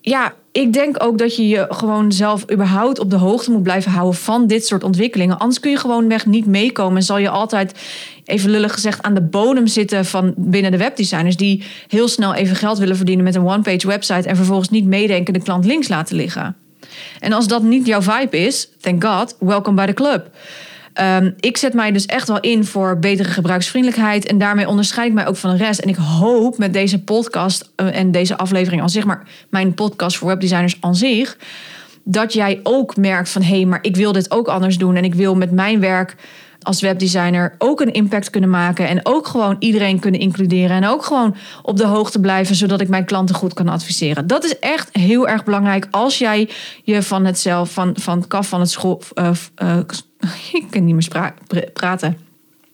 ja, 0.00 0.34
ik 0.52 0.72
denk 0.72 1.02
ook 1.02 1.18
dat 1.18 1.36
je 1.36 1.48
je 1.48 1.66
gewoon 1.68 2.12
zelf 2.12 2.50
überhaupt 2.52 2.98
op 2.98 3.10
de 3.10 3.16
hoogte 3.16 3.50
moet 3.50 3.62
blijven 3.62 3.90
houden 3.90 4.20
van 4.20 4.46
dit 4.46 4.66
soort 4.66 4.84
ontwikkelingen. 4.84 5.38
Anders 5.38 5.60
kun 5.60 5.70
je 5.70 5.76
gewoon 5.76 6.08
weg 6.08 6.26
niet 6.26 6.46
meekomen 6.46 6.96
en 6.96 7.02
zal 7.02 7.18
je 7.18 7.28
altijd, 7.28 7.78
even 8.24 8.50
lullig 8.50 8.72
gezegd, 8.72 9.02
aan 9.02 9.14
de 9.14 9.22
bodem 9.22 9.66
zitten 9.66 10.04
van 10.04 10.34
binnen 10.36 10.70
de 10.70 10.76
webdesigners 10.76 11.36
die 11.36 11.62
heel 11.88 12.08
snel 12.08 12.34
even 12.34 12.56
geld 12.56 12.78
willen 12.78 12.96
verdienen 12.96 13.24
met 13.24 13.34
een 13.34 13.46
one-page 13.46 13.86
website 13.86 14.28
en 14.28 14.36
vervolgens 14.36 14.68
niet 14.68 14.86
meedenken 14.86 15.32
de 15.32 15.42
klant 15.42 15.64
links 15.64 15.88
laten 15.88 16.16
liggen. 16.16 16.56
En 17.20 17.32
als 17.32 17.46
dat 17.46 17.62
niet 17.62 17.86
jouw 17.86 18.02
vibe 18.02 18.38
is, 18.38 18.68
thank 18.80 19.04
God, 19.04 19.36
welcome 19.38 19.76
by 19.76 19.86
the 19.86 19.94
club. 19.94 20.30
Um, 21.00 21.34
ik 21.40 21.56
zet 21.56 21.74
mij 21.74 21.92
dus 21.92 22.06
echt 22.06 22.28
wel 22.28 22.40
in 22.40 22.64
voor 22.64 22.98
betere 22.98 23.28
gebruiksvriendelijkheid. 23.28 24.26
En 24.26 24.38
daarmee 24.38 24.68
onderscheid 24.68 25.08
ik 25.08 25.14
mij 25.14 25.26
ook 25.26 25.36
van 25.36 25.50
de 25.50 25.56
rest. 25.56 25.80
En 25.80 25.88
ik 25.88 25.96
hoop 25.96 26.58
met 26.58 26.72
deze 26.72 27.02
podcast 27.02 27.70
uh, 27.76 27.98
en 27.98 28.10
deze 28.10 28.36
aflevering 28.36 28.82
aan 28.82 28.90
zich, 28.90 29.04
maar 29.04 29.28
mijn 29.50 29.74
podcast 29.74 30.16
voor 30.16 30.28
webdesigners 30.28 30.76
aan 30.80 30.94
zich, 30.94 31.36
dat 32.04 32.32
jij 32.32 32.60
ook 32.62 32.96
merkt 32.96 33.28
van 33.28 33.42
hé, 33.42 33.56
hey, 33.56 33.64
maar 33.64 33.78
ik 33.82 33.96
wil 33.96 34.12
dit 34.12 34.30
ook 34.30 34.48
anders 34.48 34.78
doen. 34.78 34.96
En 34.96 35.04
ik 35.04 35.14
wil 35.14 35.34
met 35.34 35.50
mijn 35.50 35.80
werk 35.80 36.16
als 36.66 36.80
webdesigner 36.80 37.54
ook 37.58 37.80
een 37.80 37.92
impact 37.92 38.30
kunnen 38.30 38.50
maken. 38.50 38.88
En 38.88 39.00
ook 39.02 39.26
gewoon 39.26 39.56
iedereen 39.58 39.98
kunnen 39.98 40.20
includeren. 40.20 40.76
En 40.76 40.86
ook 40.86 41.04
gewoon 41.04 41.36
op 41.62 41.76
de 41.76 41.86
hoogte 41.86 42.20
blijven, 42.20 42.54
zodat 42.54 42.80
ik 42.80 42.88
mijn 42.88 43.04
klanten 43.04 43.34
goed 43.34 43.54
kan 43.54 43.68
adviseren. 43.68 44.26
Dat 44.26 44.44
is 44.44 44.58
echt 44.58 44.88
heel 44.92 45.28
erg 45.28 45.44
belangrijk 45.44 45.88
als 45.90 46.18
jij 46.18 46.48
je 46.84 47.02
van 47.02 47.24
het 47.24 47.38
zelf, 47.38 47.72
van, 47.72 47.96
van 48.00 48.18
het 48.18 48.26
kaf 48.26 48.48
van 48.48 48.60
het 48.60 48.70
school. 48.70 49.02
Uh, 49.14 49.30
uh, 49.62 49.76
ik 50.52 50.66
kan 50.70 50.84
niet 50.84 50.94
meer 50.94 51.32
praten. 51.72 52.18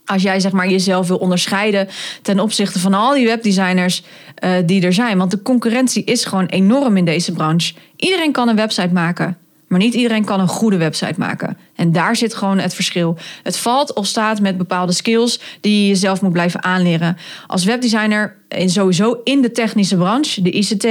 Als 0.05 0.23
jij 0.23 0.41
zeg 0.41 0.53
maar 0.53 0.69
jezelf 0.69 1.09
wil 1.09 1.17
onderscheiden 1.17 1.89
ten 2.23 2.41
opzichte 2.41 2.79
van 2.79 2.95
al 2.95 3.15
die 3.15 3.27
webdesigners 3.27 4.03
uh, 4.45 4.51
die 4.67 4.83
er 4.83 4.93
zijn. 4.93 5.19
Want 5.19 5.31
de 5.31 5.43
concurrentie 5.43 6.05
is 6.05 6.25
gewoon 6.25 6.47
enorm 6.47 6.97
in 6.97 7.05
deze 7.05 7.33
branche. 7.33 7.75
Iedereen 7.97 8.33
kan 8.33 8.49
een 8.49 8.57
website 8.57 8.93
maken. 8.93 9.37
Maar 9.73 9.81
niet 9.81 9.95
iedereen 9.95 10.25
kan 10.25 10.41
een 10.41 10.49
goede 10.49 10.77
website 10.77 11.15
maken. 11.17 11.57
En 11.75 11.93
daar 11.93 12.17
zit 12.17 12.35
gewoon 12.35 12.59
het 12.59 12.75
verschil. 12.75 13.17
Het 13.43 13.57
valt 13.57 13.95
of 13.95 14.07
staat 14.07 14.41
met 14.41 14.59
bepaalde 14.59 14.93
skills 14.93 15.41
die 15.61 15.83
je 15.83 15.89
jezelf 15.89 16.23
moet 16.23 16.33
blijven 16.33 16.63
aanleren. 16.63 17.17
Als 17.47 17.65
webdesigner 17.65 18.37
en 18.49 18.71
sowieso 18.71 19.21
in 19.25 19.43
de 19.43 19.51
technische 19.51 19.97
branche, 19.97 20.43
de 20.43 20.51
ICT, 20.51 20.83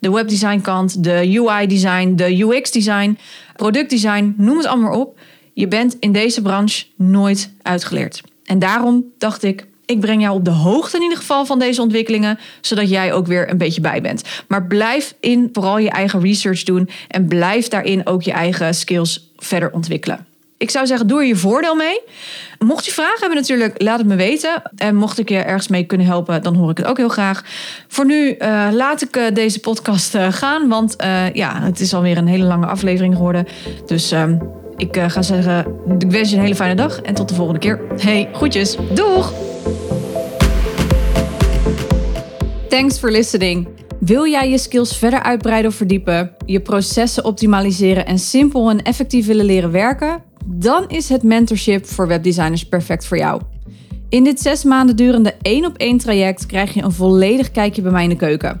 de 0.00 0.10
webdesign 0.10 0.60
kant, 0.60 1.04
de 1.04 1.40
UI 1.40 1.66
design, 1.66 2.14
de 2.14 2.42
UX 2.42 2.70
design, 2.70 3.18
productdesign, 3.56 4.34
noem 4.36 4.56
het 4.56 4.66
allemaal 4.66 5.00
op. 5.00 5.18
Je 5.54 5.68
bent 5.68 5.96
in 5.98 6.12
deze 6.12 6.42
branche 6.42 6.84
nooit 6.96 7.52
uitgeleerd. 7.62 8.22
En 8.44 8.58
daarom 8.58 9.04
dacht 9.18 9.42
ik, 9.42 9.66
ik 9.92 10.00
breng 10.00 10.22
jou 10.22 10.34
op 10.34 10.44
de 10.44 10.50
hoogte 10.50 10.96
in 10.96 11.02
ieder 11.02 11.18
geval 11.18 11.46
van 11.46 11.58
deze 11.58 11.82
ontwikkelingen, 11.82 12.38
zodat 12.60 12.90
jij 12.90 13.12
ook 13.12 13.26
weer 13.26 13.50
een 13.50 13.58
beetje 13.58 13.80
bij 13.80 14.00
bent. 14.00 14.22
Maar 14.48 14.66
blijf 14.66 15.14
in 15.20 15.48
vooral 15.52 15.78
je 15.78 15.90
eigen 15.90 16.20
research 16.20 16.62
doen 16.62 16.88
en 17.08 17.26
blijf 17.26 17.68
daarin 17.68 18.06
ook 18.06 18.22
je 18.22 18.32
eigen 18.32 18.74
skills 18.74 19.30
verder 19.36 19.72
ontwikkelen. 19.72 20.26
Ik 20.56 20.70
zou 20.70 20.86
zeggen, 20.86 21.06
doe 21.06 21.20
er 21.20 21.26
je 21.26 21.36
voordeel 21.36 21.74
mee. 21.74 22.00
Mocht 22.58 22.84
je 22.84 22.92
vragen 22.92 23.20
hebben 23.20 23.38
natuurlijk, 23.38 23.82
laat 23.82 23.98
het 23.98 24.06
me 24.06 24.16
weten. 24.16 24.62
En 24.76 24.96
mocht 24.96 25.18
ik 25.18 25.28
je 25.28 25.38
ergens 25.38 25.68
mee 25.68 25.84
kunnen 25.84 26.06
helpen, 26.06 26.42
dan 26.42 26.54
hoor 26.54 26.70
ik 26.70 26.76
het 26.76 26.86
ook 26.86 26.96
heel 26.96 27.08
graag. 27.08 27.44
Voor 27.88 28.06
nu 28.06 28.36
uh, 28.38 28.68
laat 28.72 29.02
ik 29.02 29.16
uh, 29.16 29.24
deze 29.32 29.60
podcast 29.60 30.14
uh, 30.14 30.32
gaan, 30.32 30.68
want 30.68 30.94
ja, 31.32 31.62
het 31.62 31.80
is 31.80 31.94
alweer 31.94 32.16
een 32.16 32.26
hele 32.26 32.44
lange 32.44 32.66
aflevering 32.66 33.14
geworden. 33.14 33.46
Dus 33.86 34.14
ik 34.82 34.96
ga 34.96 35.22
zeggen, 35.22 35.66
ik 35.98 36.10
wens 36.10 36.30
je 36.30 36.36
een 36.36 36.42
hele 36.42 36.54
fijne 36.54 36.74
dag 36.74 37.00
en 37.00 37.14
tot 37.14 37.28
de 37.28 37.34
volgende 37.34 37.60
keer. 37.60 37.80
Hey, 37.96 38.28
groetjes. 38.32 38.76
Doeg! 38.94 39.32
Thanks 42.68 42.98
for 42.98 43.10
listening. 43.10 43.68
Wil 44.00 44.26
jij 44.26 44.50
je 44.50 44.58
skills 44.58 44.96
verder 44.96 45.22
uitbreiden 45.22 45.70
of 45.70 45.76
verdiepen, 45.76 46.34
je 46.46 46.60
processen 46.60 47.24
optimaliseren 47.24 48.06
en 48.06 48.18
simpel 48.18 48.70
en 48.70 48.82
effectief 48.82 49.26
willen 49.26 49.44
leren 49.44 49.70
werken? 49.70 50.22
Dan 50.46 50.88
is 50.88 51.08
het 51.08 51.22
mentorship 51.22 51.86
voor 51.86 52.06
webdesigners 52.06 52.68
perfect 52.68 53.06
voor 53.06 53.16
jou. 53.16 53.40
In 54.08 54.24
dit 54.24 54.40
zes 54.40 54.64
maanden 54.64 54.96
durende 54.96 55.34
één 55.42 55.64
op 55.64 55.76
één 55.76 55.98
traject 55.98 56.46
krijg 56.46 56.74
je 56.74 56.82
een 56.82 56.92
volledig 56.92 57.50
kijkje 57.50 57.82
bij 57.82 57.92
mij 57.92 58.02
in 58.02 58.08
de 58.08 58.16
keuken. 58.16 58.60